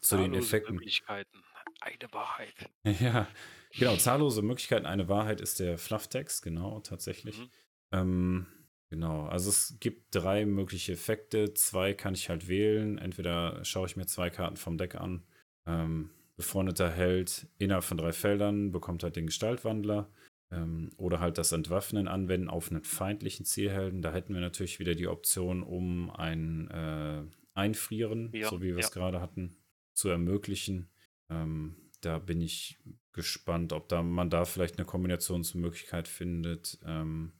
[0.00, 0.74] Zu den Zahllose Effekten.
[0.76, 1.42] Möglichkeiten.
[1.80, 2.54] Eine Wahrheit.
[3.00, 3.28] Ja,
[3.72, 3.96] genau.
[3.96, 4.86] Zahllose Möglichkeiten.
[4.86, 7.38] Eine Wahrheit ist der Flufftext, genau, tatsächlich.
[7.38, 7.50] Mhm.
[7.92, 8.46] Ähm,
[8.90, 9.26] genau.
[9.26, 11.54] Also es gibt drei mögliche Effekte.
[11.54, 12.98] Zwei kann ich halt wählen.
[12.98, 15.26] Entweder schaue ich mir zwei Karten vom Deck an.
[15.66, 20.10] Ähm, befreundeter Held innerhalb von drei Feldern bekommt halt den Gestaltwandler.
[20.50, 24.02] Ähm, oder halt das Entwaffnen anwenden auf einen feindlichen Zielhelden.
[24.02, 27.22] Da hätten wir natürlich wieder die Option, um ein äh,
[27.54, 28.80] Einfrieren, Ja, so wie wir ja.
[28.80, 29.56] es gerade hatten,
[29.94, 30.88] zu ermöglichen.
[31.30, 32.78] Ähm, da bin ich
[33.12, 36.78] gespannt, ob da man da vielleicht eine Kombinationsmöglichkeit findet.
[36.84, 37.32] Ähm,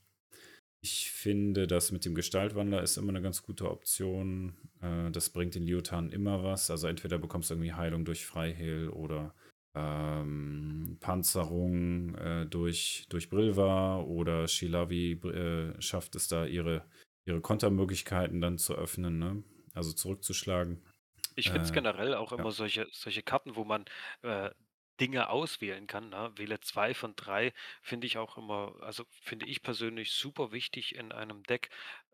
[0.80, 4.56] ich finde, das mit dem Gestaltwandler ist immer eine ganz gute Option.
[4.80, 6.70] Äh, das bringt den Liotan immer was.
[6.70, 9.34] Also entweder bekommst du irgendwie Heilung durch Freihehl oder
[9.76, 16.88] ähm, Panzerung äh, durch, durch Brilva oder Shilavi äh, schafft es da ihre,
[17.26, 19.44] ihre Kontermöglichkeiten dann zu öffnen, ne?
[19.74, 20.84] also zurückzuschlagen.
[21.34, 22.38] Ich finde es Äh, generell auch ja.
[22.38, 23.84] immer solche solche Karten, wo man,
[24.22, 24.50] äh,
[25.00, 26.32] Dinge auswählen kann, ne?
[26.36, 27.52] Wähle 2 von 3,
[27.82, 31.68] finde ich auch immer also, finde ich persönlich super wichtig in einem Deck,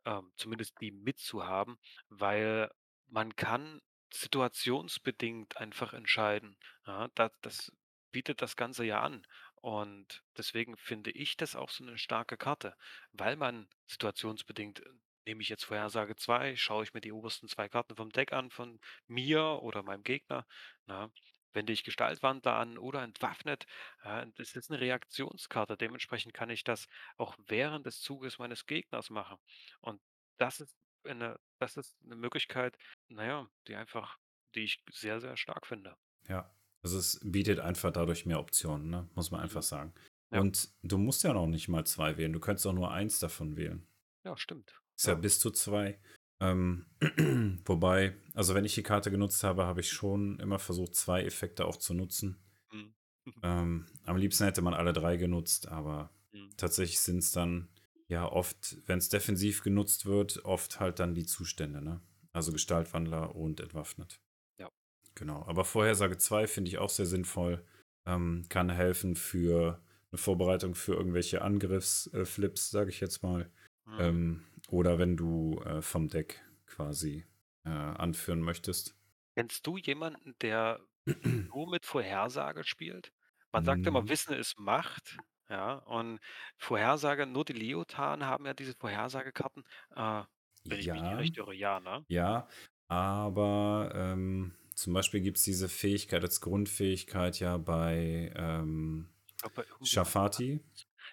[0.05, 1.77] ähm, zumindest die mitzuhaben,
[2.09, 2.71] weil
[3.07, 3.81] man kann
[4.13, 6.57] situationsbedingt einfach entscheiden,
[6.87, 7.09] ja?
[7.15, 7.73] Da das
[8.13, 9.27] bietet das Ganze ja an.
[9.57, 12.77] Und deswegen finde ich das auch so eine starke Karte,
[13.13, 14.91] weil man situationsbedingt äh,
[15.27, 18.51] nehme ich jetzt Vorhersage 2, schaue ich mir die obersten 2 Karten vom Deck an
[18.51, 20.47] von mir oder meinem Gegner,
[20.87, 21.13] ne?
[21.55, 23.67] Wende ich Gestaltwandler an oder entwaffnet,
[24.05, 25.77] ja, das ist eine Reaktionskarte.
[25.77, 26.87] Dementsprechend kann ich das
[27.19, 29.37] auch während des Zuges meines Gegners machen.
[29.81, 30.01] Und
[30.39, 32.77] das ist eine das ist 'ne Möglichkeit,
[33.09, 34.19] na ja, die einfach
[34.55, 35.97] die ich sehr, sehr stark finde.
[36.29, 39.09] Ja, also es bietet einfach dadurch mehr Optionen, ne?
[39.15, 39.67] muss man einfach Mhm.
[39.67, 39.95] sagen.
[40.31, 40.41] Ja.
[40.41, 43.57] Und du musst ja noch nicht mal zwei wählen, du könntest auch nur eins davon
[43.57, 43.87] wählen.
[44.25, 44.79] Ja, stimmt.
[44.97, 45.19] Ist ja Ja.
[45.19, 45.99] bis zu zwei.
[46.41, 46.87] Ähm,
[47.65, 51.65] wobei, also wenn ich die Karte genutzt habe, habe ich schon immer versucht, zwei Effekte
[51.67, 52.39] auch zu nutzen.
[52.73, 52.95] Mhm.
[53.45, 56.51] Ähm, am liebsten hätte man alle drei genutzt, aber Mhm.
[56.57, 57.69] tatsächlich sind es dann
[58.09, 62.01] ja oft, wenn es defensiv genutzt wird, oft halt dann die Zustände, ne?
[62.33, 64.21] Also Gestaltwandler und entwaffnet.
[64.59, 64.71] Ja.
[65.15, 65.45] Genau.
[65.47, 67.65] Aber Vorhersage 2 finde ich auch sehr sinnvoll.
[68.07, 73.51] Ähm, kann helfen für eine Vorbereitung für irgendwelche Angriffsflips, sage ich jetzt mal.
[73.87, 73.99] Mhm.
[73.99, 77.27] Ähm, oder wenn du äh, vom Deck quasi
[77.65, 78.97] äh, anführen möchtest.
[79.37, 80.81] Kennst du jemanden, der
[81.53, 83.13] nur mit Vorhersage spielt?
[83.53, 84.09] Man sagt immer, Mhm.
[84.09, 85.19] Wissen ist Macht,
[85.49, 86.21] ja, und
[86.59, 89.65] Vorhersage nur die Leotan haben ja diese Vorhersagekarten,
[89.97, 90.25] äh,
[90.69, 92.07] wenn ich mich nicht Ja, irre, ja, ne?
[92.09, 92.49] ja,
[92.89, 99.11] aber ähm, zum Beispiel gibt es diese Fähigkeit als Grundfähigkeit ja bei ähm,
[99.41, 100.61] glaube, Shafati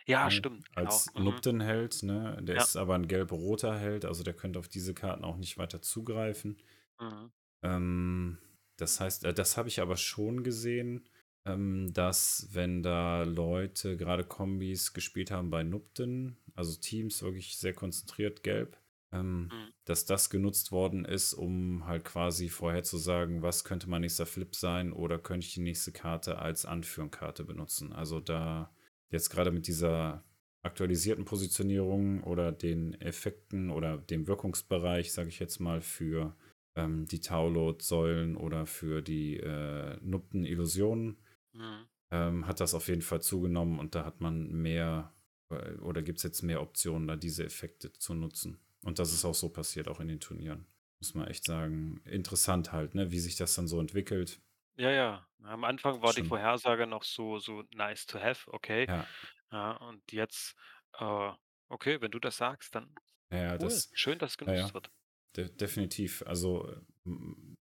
[0.06, 1.06] Ja, ne, stimmt, genau.
[1.06, 1.16] als Mhm.
[1.18, 2.04] Nupten-Held.
[2.04, 2.40] Ne?
[2.44, 2.66] Der Ja.
[2.66, 6.58] ist aber ein gelb-roter Held, also der könnte auf diese Karten auch nicht weiter zugreifen.
[7.00, 7.30] Mhm.
[7.64, 8.40] Ähm,
[8.78, 11.08] das heißt, äh, das habe ich aber schon gesehen,
[11.46, 17.74] ähm, dass wenn da Leute gerade Kombis gespielt haben bei Nupten, also Teams wirklich sehr
[17.74, 18.78] konzentriert gelb,
[19.12, 19.72] ähm, Mhm.
[19.86, 24.94] dass das genutzt worden ist, um halt quasi vorherzusagen, was könnte mein nächster Flip sein
[24.94, 27.92] oder könnte ich die nächste Karte als Anführungskarte benutzen.
[27.94, 28.72] Also da
[29.10, 30.24] jetzt gerade mit dieser
[30.62, 36.36] aktualisierten Positionierung oder den Effekten oder dem Wirkungsbereich, sage ich jetzt mal, für
[36.76, 41.18] ähm, die Taulot-Säulen oder für die äh, Nupten-Illusionen,
[41.54, 41.88] Mhm.
[42.12, 45.14] ähm, hat das auf jeden Fall zugenommen und da hat man mehr
[45.50, 48.60] äh, oder gibt es jetzt mehr Optionen, da diese Effekte zu nutzen.
[48.84, 50.66] Und das ist auch so passiert, auch in den Turnieren.
[51.02, 52.02] Muss man echt sagen.
[52.06, 54.42] Interessant halt, ne, wie sich das dann so entwickelt.
[54.78, 55.28] Ja, ja.
[55.44, 56.28] Am Anfang war die Schon.
[56.28, 58.88] Vorhersage noch so so nice to have, okay.
[58.88, 59.08] Ja,
[59.52, 60.56] Ja, und jetzt,
[61.00, 61.32] äh,
[61.70, 62.94] okay, wenn du das sagst, dann
[63.32, 63.60] ja, cool.
[63.60, 64.92] das, Schön, dass es genutzt ja, wird.
[65.36, 66.24] de definitiv.
[66.26, 66.72] Also,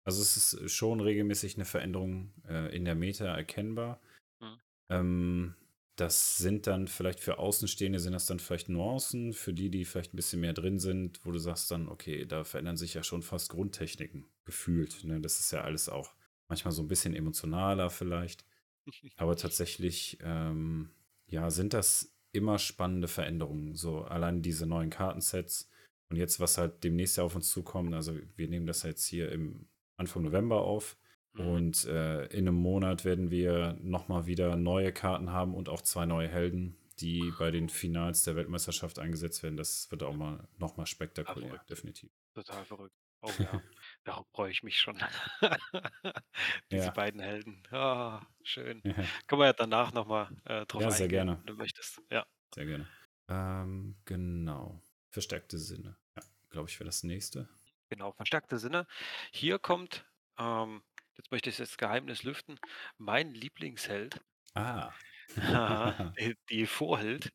[0.04, 4.00] also es ist schon regelmäßig eine Veränderung äh, in der Meta erkennbar.
[4.40, 4.60] Mhm.
[4.90, 5.54] Ähm,
[5.96, 10.12] das sind dann vielleicht für Außenstehende sind das dann vielleicht Nuancen, für die, die vielleicht
[10.12, 13.22] ein bisschen mehr drin sind, wo du sagst dann, okay, da verändern sich ja schon
[13.22, 15.04] fast Grundtechniken gefühlt.
[15.04, 15.20] Ne?
[15.20, 16.14] Das ist ja alles auch
[16.48, 18.44] manchmal so ein bisschen emotionaler vielleicht.
[19.16, 20.90] Aber tatsächlich, ähm,
[21.26, 23.74] ja, sind das immer spannende Veränderungen.
[23.74, 25.70] So allein diese neuen Kartensets
[26.10, 27.94] und jetzt, was halt demnächst ja auf uns zukommt.
[27.94, 29.66] Also wir nehmen das jetzt hier im
[29.96, 30.96] Anfang November auf.
[31.36, 31.46] Mhm.
[31.46, 36.06] Und äh, in einem Monat werden wir nochmal wieder neue Karten haben und auch zwei
[36.06, 39.56] neue Helden, die bei den Finals der Weltmeisterschaft eingesetzt werden.
[39.56, 41.70] Das wird auch mal nochmal spektakulär, verrückt.
[41.70, 42.10] definitiv.
[42.34, 42.94] Total verrückt.
[43.22, 43.62] Oh ja,
[44.04, 44.98] darauf freue ich mich schon.
[46.70, 47.62] Diese Ja, beiden Helden.
[47.70, 48.82] Ah, schön.
[48.84, 48.94] ja,
[49.26, 52.00] Können wir ja danach noch mal, äh, drauf ja, sehr eingehen, gerne, wenn du möchtest.
[52.10, 52.86] Ja, sehr gerne.
[53.28, 54.80] Ähm, genau.
[55.10, 55.96] Verstärkte Sinne.
[56.16, 57.48] Ja, glaube ich, wäre das nächste.
[57.88, 58.86] genau, verstärkte Sinne.
[59.32, 60.06] Hier kommt,
[60.38, 60.82] ähm,
[61.16, 62.58] jetzt möchte ich das Geheimnis lüften,
[62.98, 64.20] mein Lieblingsheld,
[64.54, 64.96] Ah.
[66.18, 67.32] die die Vorhild,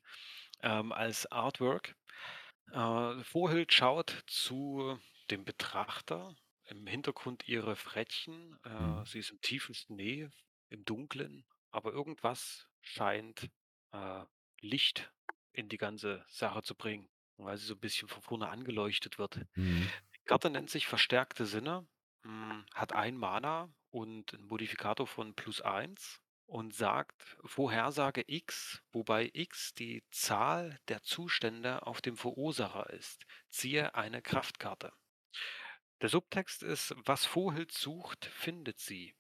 [0.62, 1.96] ähm, als Artwork.
[2.72, 5.00] Äh, Vorhild schaut zu
[5.32, 8.58] dem Betrachter, im Hintergrund ihre Frettchen.
[8.64, 9.06] Äh, Hm.
[9.06, 10.30] sie ist im tiefen Schnee,
[10.70, 13.50] im Dunklen, aber irgendwas scheint
[13.94, 14.26] äh,
[14.62, 15.14] Licht
[15.54, 19.42] in die ganze Sache zu bringen, weil sie so ein bisschen von vorne angeleuchtet wird.
[19.56, 19.92] Mhm.
[20.16, 21.88] Die Karte nennt sich Verstärkte Sinne,
[22.24, 29.74] hm, hat 1 Mana und 'n Modifikator von +1 und sagt Vorhersage X, wobei X
[29.74, 33.26] die Zahl der Zustände auf dem Verursacher ist.
[33.50, 34.92] Ziehe eine Kraftkarte.
[36.02, 39.14] Der Subtext ist: „Was Vohild sucht, findet sie.“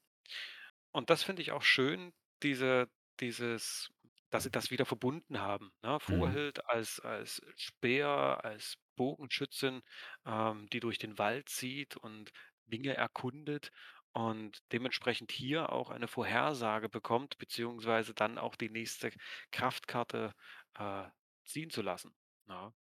[0.95, 2.89] Und das finde ich auch schön, diese
[3.19, 3.89] dieses
[4.29, 5.99] dass sie das wieder verbunden haben, ne?
[6.07, 6.37] Mhm.
[6.39, 9.81] Vorhild als als Späher, als Bogenschützin,
[10.25, 12.31] ähm, die durch den Wald zieht und
[12.72, 13.72] Dinge erkundet
[14.13, 19.11] und dementsprechend hier auch eine Vorhersage bekommt, beziehungsweise dann auch die nächste
[19.51, 20.34] Kraftkarte,
[20.76, 21.09] äh,
[21.45, 22.15] ziehen zu lassen,
[22.47, 22.74] ne?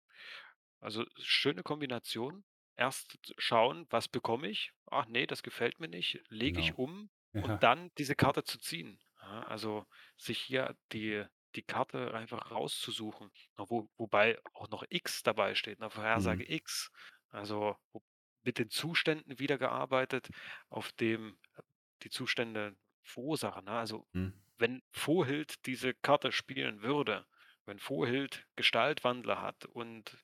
[0.81, 2.45] Also, schöne Kombination.
[2.77, 4.73] Erst schauen, was bekomme ich?
[4.91, 6.79] Ach ne, das gefällt mir nicht, lege ich Genau.
[6.79, 7.63] um und Ja.
[7.63, 9.01] dann diese Karte zu ziehen.
[9.21, 9.85] Ja, also,
[10.17, 11.25] sich hier die
[11.55, 16.43] die Karte einfach rauszusuchen, wo wobei auch noch X dabei steht, ne, Mhm.
[16.43, 16.91] Vorhersage X.
[17.31, 18.03] Also, wo
[18.49, 20.31] mit den Zuständen wieder gearbeitet,
[20.71, 21.63] auf dem äh,
[22.05, 23.73] die Zustände verursachen, ne?
[23.73, 24.39] Also, Mhm.
[24.59, 27.27] wenn Vohild diese Karte spielen würde,
[27.67, 30.19] wenn Vohild Gestaltwandler hat und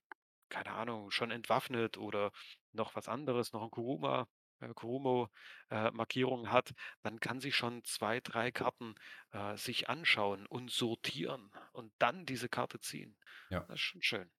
[0.49, 2.33] keine Ahnung, schon entwaffnet oder
[2.72, 4.29] noch was anderes, noch 'n Kuruma
[4.61, 5.29] äh, Kurumo,
[5.70, 6.72] äh, Markierung hat,
[7.03, 8.95] dann kann sie schon 2, 3 Karten,
[9.33, 13.18] äh, sich anschauen und sortieren und dann diese Karte ziehen.
[13.51, 13.68] Ja.
[13.68, 14.31] Das ist schon schön.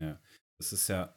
[0.00, 0.20] Ja.
[0.58, 1.14] Das ist ja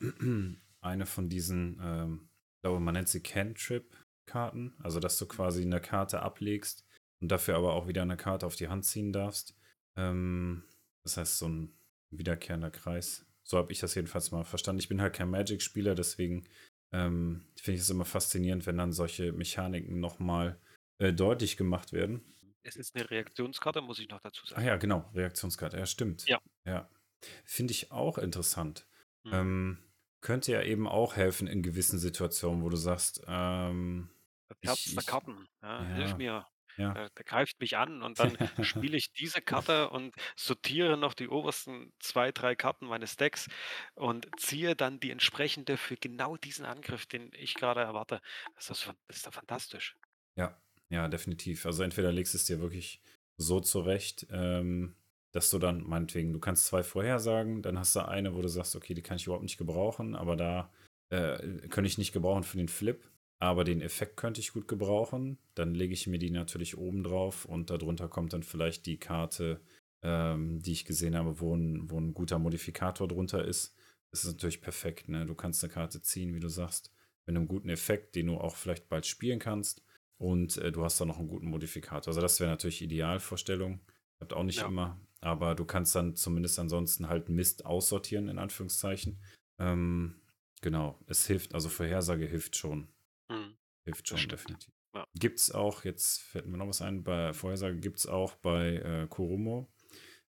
[0.83, 4.75] eine von diesen, ähm, ich glaube, man nennt sie Cantrip-Karten.
[4.83, 6.85] Also, dass du quasi eine Karte ablegst
[7.21, 9.55] und dafür aber auch wieder eine Karte auf die Hand ziehen darfst.
[9.97, 10.63] Ähm,
[11.03, 11.77] das heißt, so ein
[12.11, 13.25] wiederkehrender Kreis.
[13.43, 14.79] So habe ich das jedenfalls mal verstanden.
[14.79, 16.47] Ich bin halt kein Magic-Spieler, deswegen
[16.93, 20.59] ähm, finde ich es immer faszinierend, wenn dann solche Mechaniken noch mal
[20.99, 22.21] äh, deutlich gemacht werden.
[22.65, 24.63] Es ist 'ne Reaktionskarte, muss ich noch dazu Ah sagen.
[24.63, 25.77] ja, genau, Reaktionskarte.
[25.77, 26.27] Ja, stimmt.
[26.27, 26.39] Ja.
[26.65, 26.89] Ja.
[27.45, 28.87] Finde ich auch interessant.
[29.25, 29.31] Mhm.
[29.33, 29.77] Ähm,
[30.23, 34.09] könnte ja eben auch helfen in gewissen Situationen, wo du sagst, ähm,
[34.49, 36.47] Das Herz ich, der Karten, ja, hilf ja, mir.
[36.77, 41.13] ja, Äh, der greift mich an und dann spiele ich diese Karte und sortiere noch
[41.15, 43.47] die obersten 2, 3 Karten meines Decks
[43.95, 48.21] und ziehe dann die entsprechende für genau diesen Angriff, den ich grade erwarte.
[48.55, 49.97] Das ist fan ist doch fantastisch.
[50.37, 51.65] ja, ja, definitiv.
[51.65, 53.01] Also entweder legst du es dir wirklich
[53.37, 54.95] so zurecht, ähm,
[55.33, 58.75] dass du dann, meinetwegen, du kannst zwei Vorhersagen, dann hast du eine, wo du sagst,
[58.75, 60.71] okay, die kann ich überhaupt nicht gebrauchen, aber da
[61.09, 63.03] äh, könnte ich nicht gebrauchen für den Flip.
[63.39, 65.37] Aber den Effekt könnte ich gut gebrauchen.
[65.53, 69.59] Dann lege ich mir die natürlich oben drauf und darunter kommt dann vielleicht die Karte,
[70.01, 73.75] ähm, die ich gesehen habe, wo ein, wo ein guter Modifikator drunter ist.
[74.11, 75.09] Das ist natürlich perfekt.
[75.09, 75.25] Ne?
[75.25, 76.93] Du kannst eine Karte ziehen, wie du sagst,
[77.25, 79.83] mit einem guten Effekt, den du auch vielleicht bald spielen kannst.
[80.17, 82.11] Und äh, du hast dann noch einen guten Modifikator.
[82.11, 83.81] Also das wäre natürlich Idealvorstellung.
[84.19, 85.01] Klappt auch nicht Ja, immer.
[85.23, 89.23] Aber du kannst dann zumindest ansonsten halt Mist aussortieren, in Anführungszeichen.
[89.57, 90.21] Ähm,
[90.61, 92.89] genau, es hilft, also Vorhersage hilft schon.
[93.29, 93.55] mhm,
[93.85, 94.73] Hilft schon, definitiv.
[94.93, 95.07] Ja.
[95.15, 99.71] Gibt's auch, jetzt fällt mir noch was ein, bei Vorhersage gibt's auch bei äh, Kurumo.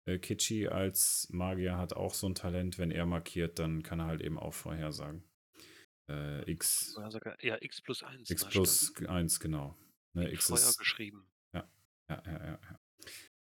[0.07, 4.07] Äh, Kichi als Magier hat auch so ein Talent, wenn er markiert, dann kann er
[4.07, 5.25] halt eben auch vorhersagen.
[6.11, 8.53] Äh, X, Vorhersage ja, X plus eins, X stimmt.
[8.53, 9.77] plus 1, genau.
[10.15, 11.31] Ne, X Feuer ist, geschrieben.
[11.55, 11.71] ja,
[12.09, 12.81] ja, ja, ja.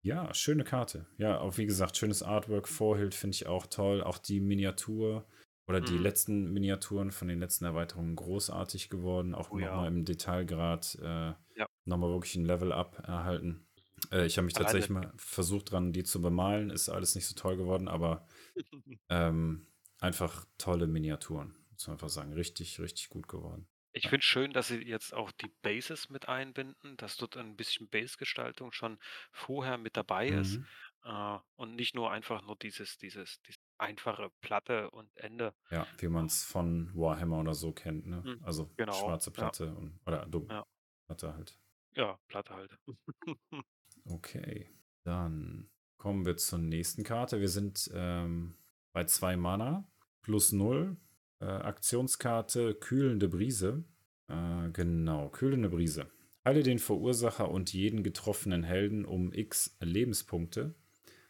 [0.06, 1.06] Ja, Ja, schöne Karte.
[1.18, 2.68] Ja, auch wie gesagt, schönes Artwork.
[2.68, 4.04] Vorhild finde ich auch toll.
[4.04, 5.26] Auch die Miniatur
[5.68, 5.98] oder die Mhm.
[5.98, 9.34] letzten Miniaturen von den letzten Erweiterungen großartig geworden.
[9.34, 13.66] Auch Oh ja, nochmal im Detailgrad äh, ja, nochmal wirklich ein Level-Up erhalten.
[14.12, 16.70] Äh, ich habe mich tatsächlich mal versucht dran, die zu bemalen.
[16.70, 18.28] Ist alles nicht so toll geworden, aber
[19.10, 19.68] ähm,
[20.00, 22.34] einfach tolle Miniaturen, muss man einfach sagen.
[22.34, 23.68] Richtig, richtig gut geworden.
[23.96, 27.88] Ich finde schön, dass sie jetzt auch die Bases mit einbinden, dass dort ein bisschen
[27.90, 28.98] Base-Gestaltung schon
[29.32, 30.66] vorher mit dabei ist, Mhm.
[31.04, 35.54] äh, und nicht nur einfach nur dieses dieses dieses einfache Platte und Ende.
[35.70, 38.22] Ja, wie man es von Warhammer oder so kennt, ne?
[38.26, 40.66] Mhm, Also genau, schwarze ja, Platte und oder dunkle ja,
[41.08, 41.60] Platte halt.
[41.96, 42.78] ja, Platte halt.
[44.06, 44.70] Okay,
[45.04, 47.40] dann kommen wir zur nächsten Karte.
[47.40, 48.58] Wir sind ähm,
[48.92, 49.88] bei zwei Mana
[50.22, 50.98] plus null.
[51.44, 53.84] Äh, Aktionskarte Kühlende Brise.
[54.30, 56.08] Äh, genau, Kühlende Brise.
[56.46, 60.74] Heile den Verursacher und jeden getroffenen Helden um x Lebenspunkte,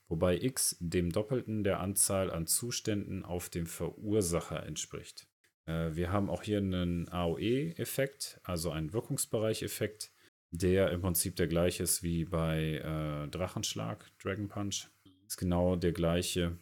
[0.07, 5.25] wobei x dem Doppelten der Anzahl an Zuständen auf dem Verursacher entspricht.
[5.65, 10.11] Äh, wir haben auch hier einen AOE-Effekt, also einen Wirkungsbereich-Effekt
[10.51, 14.87] der im Prinzip der gleiche ist wie bei äh, Drachenschlag, Dragon Punch.
[15.25, 16.59] Ist genau der gleiche,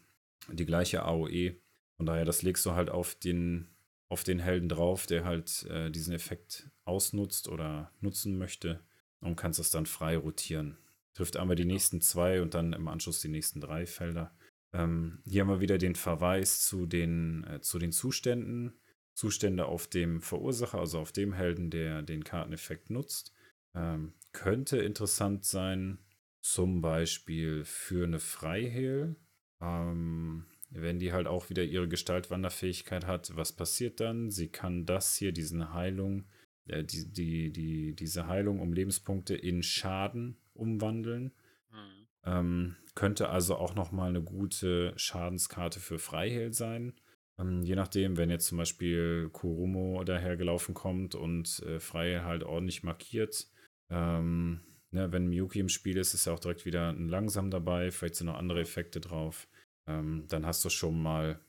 [0.50, 1.58] die gleiche AOE.
[2.02, 3.68] Von daher, das legst du halt auf den,
[4.10, 8.80] auf den Helden drauf, der halt äh, diesen Effekt ausnutzt oder nutzen möchte
[9.20, 10.80] und kannst es dann frei rotieren.
[11.14, 11.76] Trifft einmal die Genau.
[11.76, 14.36] nächsten zwei und dann im Anschluss die nächsten drei Felder.
[14.74, 18.74] Ähm, hier haben wir wieder den Verweis zu den, äh, zu den Zuständen.
[19.14, 23.32] Zustände auf dem Verursacher, also auf dem Helden, der den Karteneffekt nutzt.
[23.76, 26.00] Ähm, könnte interessant sein,
[26.42, 29.18] zum Beispiel für eine Freihehl.
[29.62, 34.32] Ähm, wenn die halt auch wieder ihre Gestaltwanderfähigkeit hat, was passiert dann?
[34.32, 36.26] Sie kann das hier, diesen Heilung,
[36.68, 41.34] äh, die, die, die, diese Heilung um Lebenspunkte in Schaden umwandeln.
[41.72, 42.08] Mhm.
[42.24, 46.94] Ähm, könnte also auch nochmal eine gute Schadenskarte für Freihehl sein.
[47.38, 52.84] Ähm, je nachdem, wenn jetzt zum Beispiel Kurumo dahergelaufen kommt und äh, Freihehl halt ordentlich
[52.84, 53.48] markiert.
[53.90, 54.62] Ähm,
[54.92, 57.92] ne, wenn Miyuki im Spiel ist, ist ja auch direkt wieder ein Langsam dabei.
[57.92, 59.48] Vielleicht sind noch andere Effekte drauf.
[59.88, 61.40] Ähm, dann hast du schon mal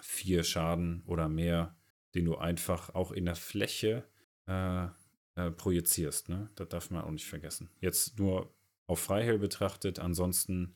[0.00, 1.76] vier Schaden oder mehr,
[2.14, 4.04] den du einfach auch in der Fläche
[4.46, 4.86] äh,
[5.36, 6.28] äh, projizierst.
[6.28, 6.50] Ne?
[6.54, 7.70] Das darf man auch nicht vergessen.
[7.80, 8.52] Jetzt nur
[8.86, 10.74] auf Freihehl betrachtet, ansonsten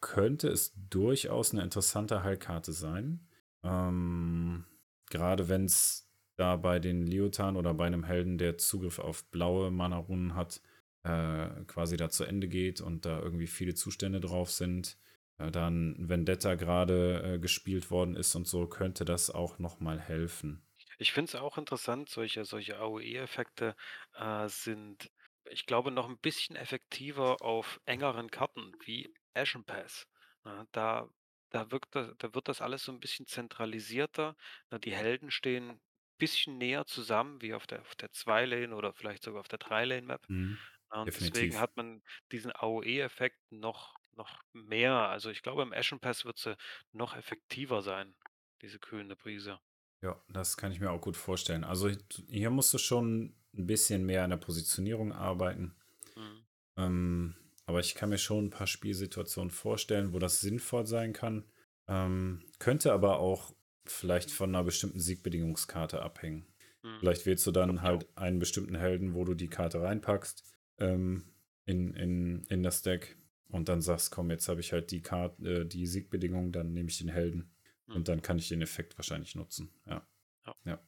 [0.00, 3.26] könnte es durchaus eine interessante Heilkarte sein.
[3.62, 4.64] Ähm,
[5.08, 9.70] gerade wenn es da bei den Leotan oder bei einem Helden, der Zugriff auf blaue
[9.70, 10.60] Mana-Runen hat,
[11.04, 14.98] äh, quasi da zu Ende geht und da irgendwie viele Zustände drauf sind.
[15.38, 20.66] Dann Vendetta gerade äh, gespielt worden ist und so, könnte das auch nochmal helfen.
[20.98, 23.76] Ich finde es auch interessant, solche, solche AOE-Effekte
[24.14, 25.10] äh, sind,
[25.44, 30.06] ich glaube, noch ein bisschen effektiver auf engeren Karten wie Ashen Pass.
[30.44, 31.08] Ja, da,
[31.50, 34.36] da, wirkt das, da wird das alles so ein bisschen zentralisierter.
[34.70, 35.80] Na, die Helden stehen ein
[36.18, 40.22] bisschen näher zusammen wie auf der, auf der 2-Lane oder vielleicht sogar auf der 3-Lane-Map.
[40.28, 40.66] Mhm.
[40.90, 41.60] Und deswegen Definitiv.
[41.60, 44.92] hat man diesen AOE-Effekt noch, noch mehr.
[44.92, 46.56] Also ich glaube, im Ashen Pass wird sie
[46.92, 48.14] noch effektiver sein,
[48.62, 49.58] diese kühlende Brise.
[50.02, 51.64] Ja, das kann ich mir auch gut vorstellen.
[51.64, 51.90] Also
[52.28, 55.74] hier musst du schon ein bisschen mehr an der Positionierung arbeiten.
[56.16, 56.46] Mhm.
[56.76, 57.36] Ähm,
[57.66, 61.44] aber ich kann mir schon ein paar Spielsituationen vorstellen, wo das sinnvoll sein kann.
[61.88, 63.54] Ähm, könnte aber auch
[63.86, 66.46] vielleicht von einer bestimmten Siegbedingungskarte abhängen.
[66.82, 66.98] Mhm.
[67.00, 70.44] Vielleicht wählst du dann halt einen bestimmten Helden, wo du die Karte reinpackst
[70.78, 71.24] ähm,
[71.64, 73.16] in, in, in das Deck
[73.48, 76.88] und dann sagst, komm, jetzt habe ich halt die Karte, äh, die Siegbedingung, dann nehme
[76.88, 77.50] ich den Helden.
[77.86, 77.96] Mhm.
[77.96, 79.70] Und dann kann ich den Effekt wahrscheinlich nutzen.
[79.86, 80.06] Ja.
[80.46, 80.54] Ja.
[80.64, 80.80] ja.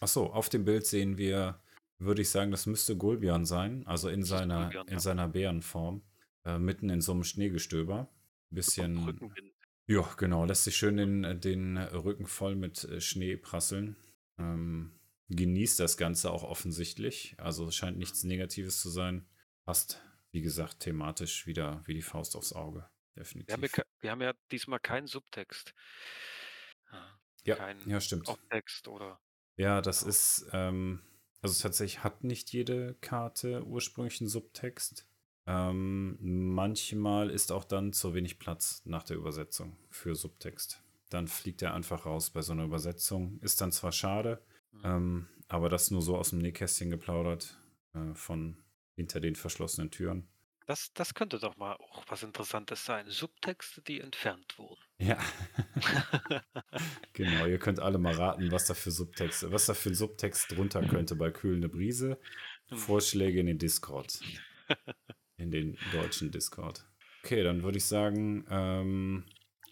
[0.00, 1.60] Achso, auf dem Bild sehen wir,
[1.98, 5.00] würde ich sagen, das müsste Gulbian sein, also in Das seiner, Gulbian, in ja.
[5.00, 6.02] seiner Bärenform,
[6.44, 8.08] äh, mitten in so einem Schneegestöber.
[8.50, 9.04] Bisschen.
[9.04, 9.52] Rückenwind.
[9.86, 13.96] Ja, genau, lässt sich schön den, den Rücken voll mit äh, Schnee prasseln.
[14.38, 14.92] Ähm,
[15.28, 17.34] genießt das Ganze auch offensichtlich.
[17.38, 19.26] Also scheint nichts Negatives zu sein.
[19.64, 20.02] Passt,
[20.34, 22.88] wie gesagt, thematisch wieder wie die Faust aufs Auge.
[23.14, 23.84] Wir haben, ja, Definitiv.
[24.00, 25.72] wir haben ja diesmal keinen Subtext.
[26.92, 28.28] Ja, Ja, Kein ja, stimmt.
[28.28, 29.20] Obtext oder.
[29.56, 30.08] Ja, das Ja.
[30.08, 31.02] ist, ähm,
[31.40, 35.06] also tatsächlich hat nicht jede Karte ursprünglich einen Subtext.
[35.46, 40.82] Ähm, manchmal ist auch dann zu wenig Platz nach der Übersetzung für Subtext.
[41.10, 43.38] Dann fliegt er einfach raus bei so einer Übersetzung.
[43.40, 44.80] Ist dann zwar schade, Mhm.
[44.84, 47.60] ähm, aber das nur so aus dem Nähkästchen geplaudert
[47.92, 48.63] äh, von
[48.94, 50.28] hinter den verschlossenen Türen.
[50.66, 53.04] Das, das könnte doch mal auch was Interessantes sein.
[53.08, 54.80] Subtexte, die entfernt wurden.
[54.98, 55.18] Ja,
[57.12, 57.46] genau.
[57.46, 60.86] Ihr könnt alle mal raten, was da für Subtexte, was da für ein Subtext drunter
[60.86, 62.18] könnte bei Kühlende Brise.
[62.70, 62.76] Mhm.
[62.76, 64.20] Vorschläge in den Discord.
[65.36, 66.86] In den deutschen Discord.
[67.22, 69.26] Okay, dann würde ich sagen, ähm,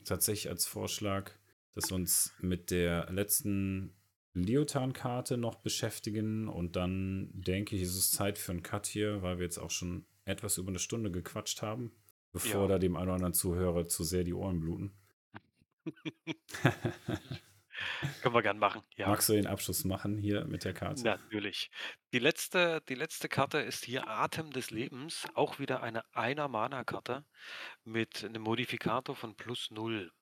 [0.04, 1.30] tatsächlich als Vorschlag,
[1.74, 3.94] dass wir uns mit der letzten
[4.34, 9.38] Leotan-Karte noch beschäftigen und dann denke ich, ist es Zeit für einen Cut hier, weil
[9.38, 11.92] wir jetzt auch schon etwas über eine Stunde gequatscht haben,
[12.32, 12.68] bevor Ja.
[12.68, 14.92] da dem einen oder anderen Zuhörer zu sehr die Ohren bluten.
[18.22, 18.82] Können wir gern machen.
[18.96, 19.08] Ja.
[19.08, 21.02] Magst du den Abschluss machen hier mit der Karte?
[21.02, 21.70] Natürlich.
[22.12, 27.24] Die letzte, die letzte Karte ist hier Atem des Lebens, auch wieder eine Einer-Mana-Karte
[27.84, 30.12] mit einem Modifikator von plus 0.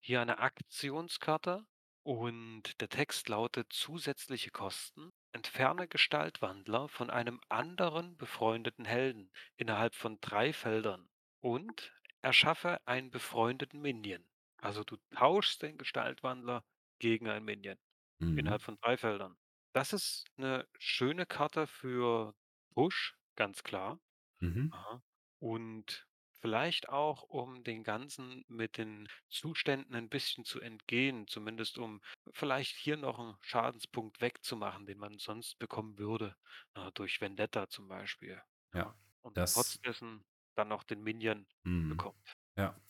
[0.00, 1.64] Hier eine Aktionskarte
[2.06, 5.10] und der Text lautet zusätzliche Kosten.
[5.32, 11.92] Entferne Gestaltwandler von einem anderen befreundeten Helden innerhalb von drei Feldern und
[12.22, 14.24] erschaffe einen befreundeten Minion.
[14.58, 16.64] Also du tauschst den Gestaltwandler
[17.00, 17.76] gegen ein Minion
[18.20, 18.36] Mhm.
[18.36, 19.36] innerhalb von drei Feldern.
[19.72, 22.34] Das ist eine schöne Karte für
[22.74, 24.00] Push, ganz klar.
[24.40, 24.72] Mhm.
[24.72, 25.02] Aha.
[25.40, 26.05] Und
[26.40, 32.00] vielleicht auch, um den Ganzen mit den Zuständen ein bisschen zu entgehen, zumindest um
[32.32, 36.36] vielleicht hier noch einen Schadenspunkt wegzumachen, den man sonst bekommen würde,
[36.74, 38.40] äh, durch Vendetta zum Beispiel.
[38.74, 40.24] Ja, Und das- trotz dessen
[40.56, 41.90] dann noch den Minion Mhm.
[41.90, 42.36] bekommt.
[42.56, 42.80] Ja.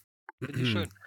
[0.46, 0.88] Finde ich schön.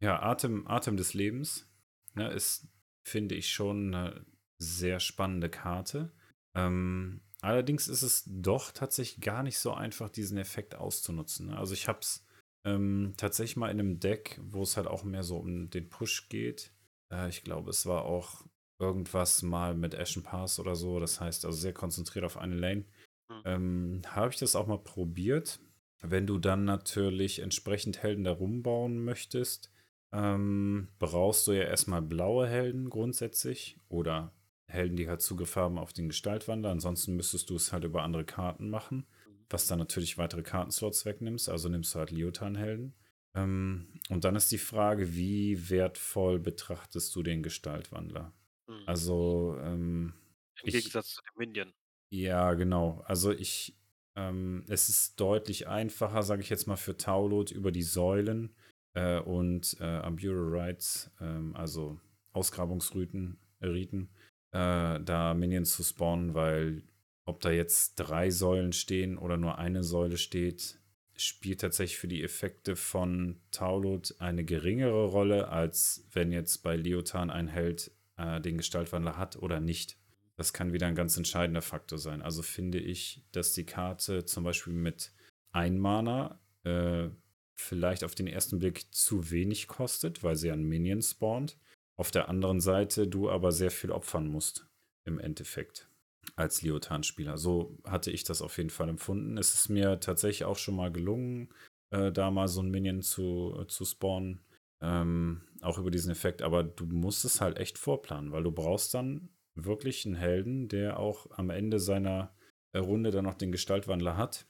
[0.00, 1.70] Ja, Atem, Atem des Lebens
[2.14, 2.68] ne, ist,
[3.04, 4.26] finde ich, schon eine
[4.58, 6.12] sehr spannende Karte.
[6.54, 11.48] Ähm, allerdings ist es doch tatsächlich gar nicht so einfach, diesen Effekt auszunutzen.
[11.48, 11.58] ne?
[11.58, 12.24] Also ich habe es
[12.64, 16.28] ähm, tatsächlich mal in einem Deck, wo es halt auch mehr so um den Push
[16.28, 16.72] geht.
[17.12, 18.44] Äh, ich glaube, es war auch
[18.78, 21.00] irgendwas mal mit Ashen Pass oder so.
[21.00, 22.84] Das heißt also sehr konzentriert auf eine Lane.
[23.30, 23.42] Hm.
[23.44, 25.60] Ähm, habe ich das auch mal probiert.
[26.02, 29.70] Wenn du dann natürlich entsprechend Helden da rumbauen möchtest,
[30.12, 34.32] ähm, brauchst du ja erstmal blaue Helden grundsätzlich oder
[34.70, 36.70] Helden, die halt Zugriff haben auf den Gestaltwandler.
[36.70, 39.06] Ansonsten müsstest du es halt über andere Karten machen,
[39.48, 41.48] was dann natürlich weitere Kartenslots wegnimmst.
[41.48, 42.94] Also nimmst du halt Liotan-Helden.
[43.34, 48.32] Ähm, und dann ist die Frage, wie wertvoll betrachtest du den Gestaltwandler?
[48.68, 48.82] Hm.
[48.86, 50.14] Also, ähm,
[50.62, 51.72] Im ich, Gegensatz zu dem Minion.
[52.10, 53.02] ja, genau.
[53.06, 53.76] Also ich,
[54.16, 58.54] ähm, es ist deutlich einfacher, sage ich jetzt mal, für Taulot über die Säulen
[58.94, 62.00] äh, und äh, Ambura Rights, ähm, also
[62.32, 64.10] Ausgrabungsriten, äh, Riten,
[64.52, 66.82] äh, da Minions zu spawnen, weil
[67.24, 70.78] ob da jetzt drei Säulen stehen oder nur eine Säule steht,
[71.16, 77.30] spielt tatsächlich für die Effekte von Taulot eine geringere Rolle, als wenn jetzt bei Leotan
[77.30, 79.96] ein Held äh, den Gestaltwandler hat oder nicht.
[80.36, 82.22] Das kann wieder ein ganz entscheidender Faktor sein.
[82.22, 85.12] Also finde ich, dass die Karte zum Beispiel mit
[85.52, 87.08] ein Mana äh,
[87.54, 91.58] vielleicht auf den ersten Blick zu wenig kostet, weil sie an Minion spawnt.
[92.00, 94.66] Auf der anderen Seite du aber sehr viel opfern musst
[95.06, 95.90] im Endeffekt
[96.34, 97.36] als Liotan-Spieler.
[97.36, 99.36] So hatte ich das auf jeden Fall empfunden.
[99.36, 101.52] Es ist mir tatsächlich auch schon mal gelungen,
[101.90, 104.40] äh, da mal so ein Minion zu, äh, zu spawnen.
[104.82, 106.40] Ähm, auch über diesen Effekt.
[106.40, 110.98] Aber du musst es halt echt vorplanen, weil du brauchst dann wirklich einen Helden, der
[110.98, 112.34] auch am Ende seiner
[112.72, 114.46] äh, Runde dann noch den Gestaltwandler hat.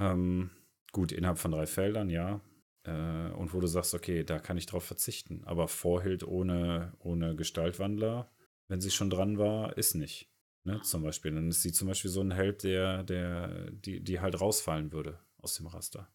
[0.00, 0.50] Ähm,
[0.90, 2.40] gut, innerhalb von drei Feldern, ja.
[2.86, 5.42] Äh, und wo du sagst, okay, da kann ich drauf verzichten.
[5.44, 8.30] Aber Vorhild ohne, ohne Gestaltwandler,
[8.68, 10.30] wenn sie schon dran war, ist nicht.
[10.64, 11.32] Ne, zum Beispiel.
[11.32, 15.20] Dann ist sie zum Beispiel so ein Held, der, der, die, die halt rausfallen würde
[15.38, 16.08] aus dem Raster.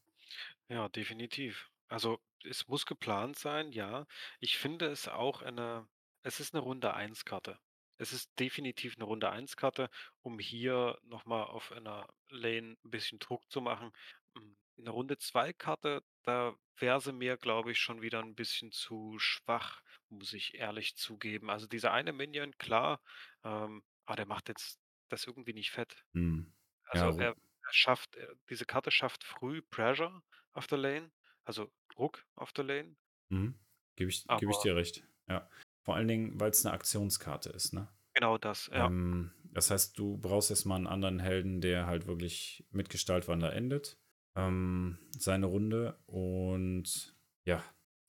[0.70, 1.70] Ja, definitiv.
[1.88, 4.08] Also es muss geplant sein, ja.
[4.40, 5.88] Ich finde es auch eine,
[6.24, 7.60] es ist eine Runde 1 Karte.
[7.98, 9.90] Es ist definitiv eine Runde 1 Karte,
[10.24, 13.92] um hier nochmal auf einer Lane ein bisschen Druck zu machen.
[14.36, 18.72] Mm, Eine Runde 2 Karte, da wäre sie mir, glaube ich, schon wieder ein bisschen
[18.72, 21.50] zu schwach, muss ich ehrlich zugeben.
[21.50, 23.02] Also dieser eine Minion, klar,
[23.44, 26.04] ähm, aber der macht jetzt das irgendwie nicht fett.
[26.14, 26.54] Hm.
[26.94, 30.22] Ja, Also er, ru- er schafft, äh, diese Karte schafft früh Pressure
[30.54, 31.12] auf der Lane,
[31.46, 32.96] also Druck auf der Lane,
[33.30, 33.60] mhm.
[33.96, 35.04] gebe ich, geb ich aber dir recht.
[35.28, 35.50] Ja.
[35.84, 37.88] Vor allen Dingen, weil es eine Aktionskarte ist, ne?
[38.14, 38.86] genau das, ja.
[38.88, 43.98] Ähm, das heißt, du brauchst erstmal einen anderen Helden, der halt wirklich mit Gestaltwander endet.
[44.36, 46.00] Ähm, seine Runde.
[46.06, 47.16] Und
[47.46, 47.64] ja,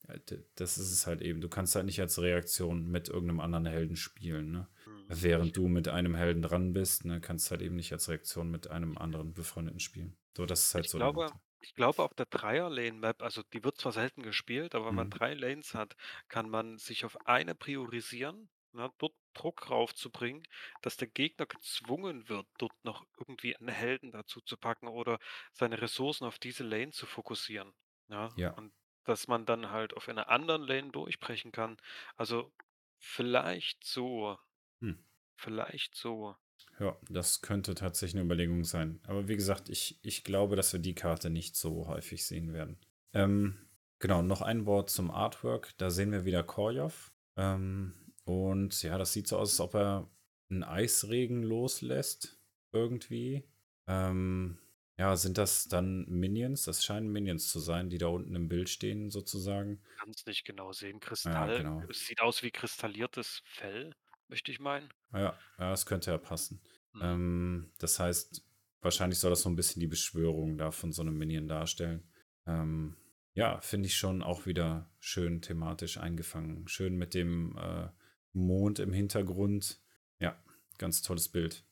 [0.07, 0.19] äh,
[0.55, 1.41] das ist es halt eben.
[1.41, 4.67] Du kannst halt nicht als Reaktion mit irgendeinem anderen Helden spielen, ne?
[4.85, 5.07] Hm.
[5.07, 8.49] Während du mit einem Helden dran bist, ne, kannst du halt eben nicht als Reaktion
[8.49, 10.17] mit einem anderen befreundeten spielen.
[10.37, 13.77] So, das ist halt Ich so glaube, ich glaube auf der Dreier-Lane-Map, also die wird
[13.77, 15.09] zwar selten gespielt, aber wenn man Mhm.
[15.09, 15.95] drei Lanes hat,
[16.27, 20.43] kann man sich auf eine priorisieren, ne, dort Druck raufzubringen,
[20.81, 25.19] dass der Gegner gezwungen wird, dort noch irgendwie einen Helden dazu zu packen oder
[25.51, 27.73] seine Ressourcen auf diese Lane zu fokussieren.
[28.09, 28.55] Ja, Ja.
[28.55, 28.73] und
[29.05, 31.77] dass man dann halt auf einer anderen Lane durchbrechen kann.
[32.15, 32.53] Also
[32.99, 34.37] vielleicht so,
[34.81, 34.93] Hm.
[35.35, 36.35] vielleicht so.
[36.79, 38.99] Ja, das könnte tatsächlich eine Überlegung sein.
[39.05, 42.79] Aber wie gesagt, ich, ich glaube, dass wir die Karte nicht so häufig sehen werden.
[43.13, 43.69] Ähm,
[43.99, 45.77] genau, noch ein Wort zum Artwork.
[45.77, 47.13] Da sehen wir wieder Korjov.
[47.35, 47.93] Ähm,
[48.25, 50.09] und ja, das sieht so aus, als ob er
[50.49, 52.39] einen Eisregen loslässt.
[52.71, 53.43] Irgendwie.
[53.87, 54.57] Ähm,
[54.97, 56.63] ja, sind das dann Minions?
[56.63, 59.81] Das scheinen Minions zu sein, die da unten im Bild stehen, sozusagen.
[59.99, 60.99] Kann es nicht genau sehen.
[61.01, 61.83] Ja, Kristall, genau.
[61.89, 63.95] es sieht aus wie kristalliertes Fell,
[64.27, 64.89] möchte ich meinen.
[65.11, 66.61] Ja, ja, das könnte ja passen.
[66.93, 67.01] Mhm.
[67.01, 68.45] Ähm, das heißt,
[68.81, 72.07] wahrscheinlich soll das so ein bisschen die Beschwörung da von so einem Minion darstellen.
[72.45, 72.95] Ähm,
[73.33, 76.67] ja, finde ich schon auch wieder schön thematisch eingefangen.
[76.67, 77.89] Schön mit dem äh,
[78.33, 79.79] Mond im Hintergrund.
[80.19, 80.35] Ja,
[80.77, 81.63] ganz tolles Bild.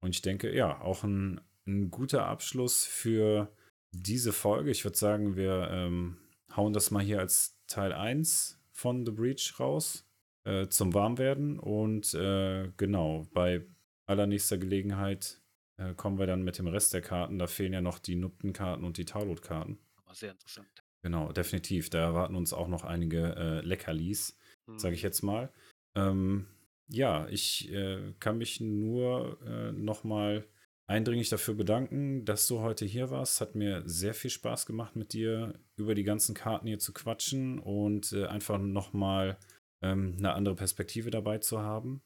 [0.00, 3.54] Und ich denke, ja, auch ein, ein guter Abschluss für
[3.92, 4.70] diese Folge.
[4.70, 6.18] Ich würde sagen, wir ähm,
[6.54, 10.06] hauen das mal hier als Teil 1 von The Breach raus
[10.44, 11.58] äh, zum Warmwerden.
[11.58, 13.64] Und äh, genau, bei
[14.06, 15.40] allernächster Gelegenheit
[15.78, 17.38] äh, kommen wir dann mit dem Rest der Karten.
[17.38, 19.78] Da fehlen ja noch die Nuptenkarten und die Taulot-Karten.
[20.04, 20.68] Aber sehr interessant.
[21.02, 21.90] Genau, definitiv.
[21.90, 24.78] Da erwarten uns auch noch einige äh, Leckerlis, Mhm.
[24.78, 25.52] sage ich jetzt mal.
[25.94, 26.46] Ähm,
[26.88, 30.46] ja, ich äh, kann mich nur äh, nochmal
[30.86, 33.40] eindringlich dafür bedanken, dass du heute hier warst.
[33.40, 37.58] Hat mir sehr viel Spaß gemacht, mit dir über die ganzen Karten hier zu quatschen
[37.58, 39.38] und äh, einfach nochmal
[39.82, 42.02] ähm, eine andere Perspektive dabei zu haben.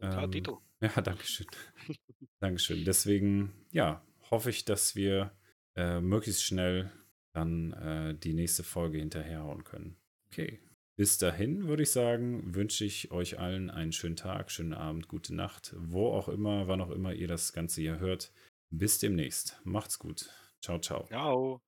[0.00, 0.62] Ja, Ähm, Dito.
[0.80, 1.46] ja, danke schön.
[2.40, 2.84] Dankeschön.
[2.84, 5.32] Deswegen, ja, hoffe ich, dass wir
[5.74, 6.92] äh, möglichst schnell
[7.32, 9.96] dann äh, die nächste Folge hinterherhauen können.
[10.26, 10.60] Okay.
[10.96, 15.34] Bis dahin würde ich sagen, wünsche ich euch allen einen schönen Tag, schönen Abend, gute
[15.34, 18.32] Nacht, wo auch immer, wann auch immer ihr das Ganze hier hört.
[18.70, 19.60] Bis demnächst.
[19.64, 20.30] Macht's gut.
[20.62, 21.04] Ciao, ciao.
[21.04, 21.60] Ciao.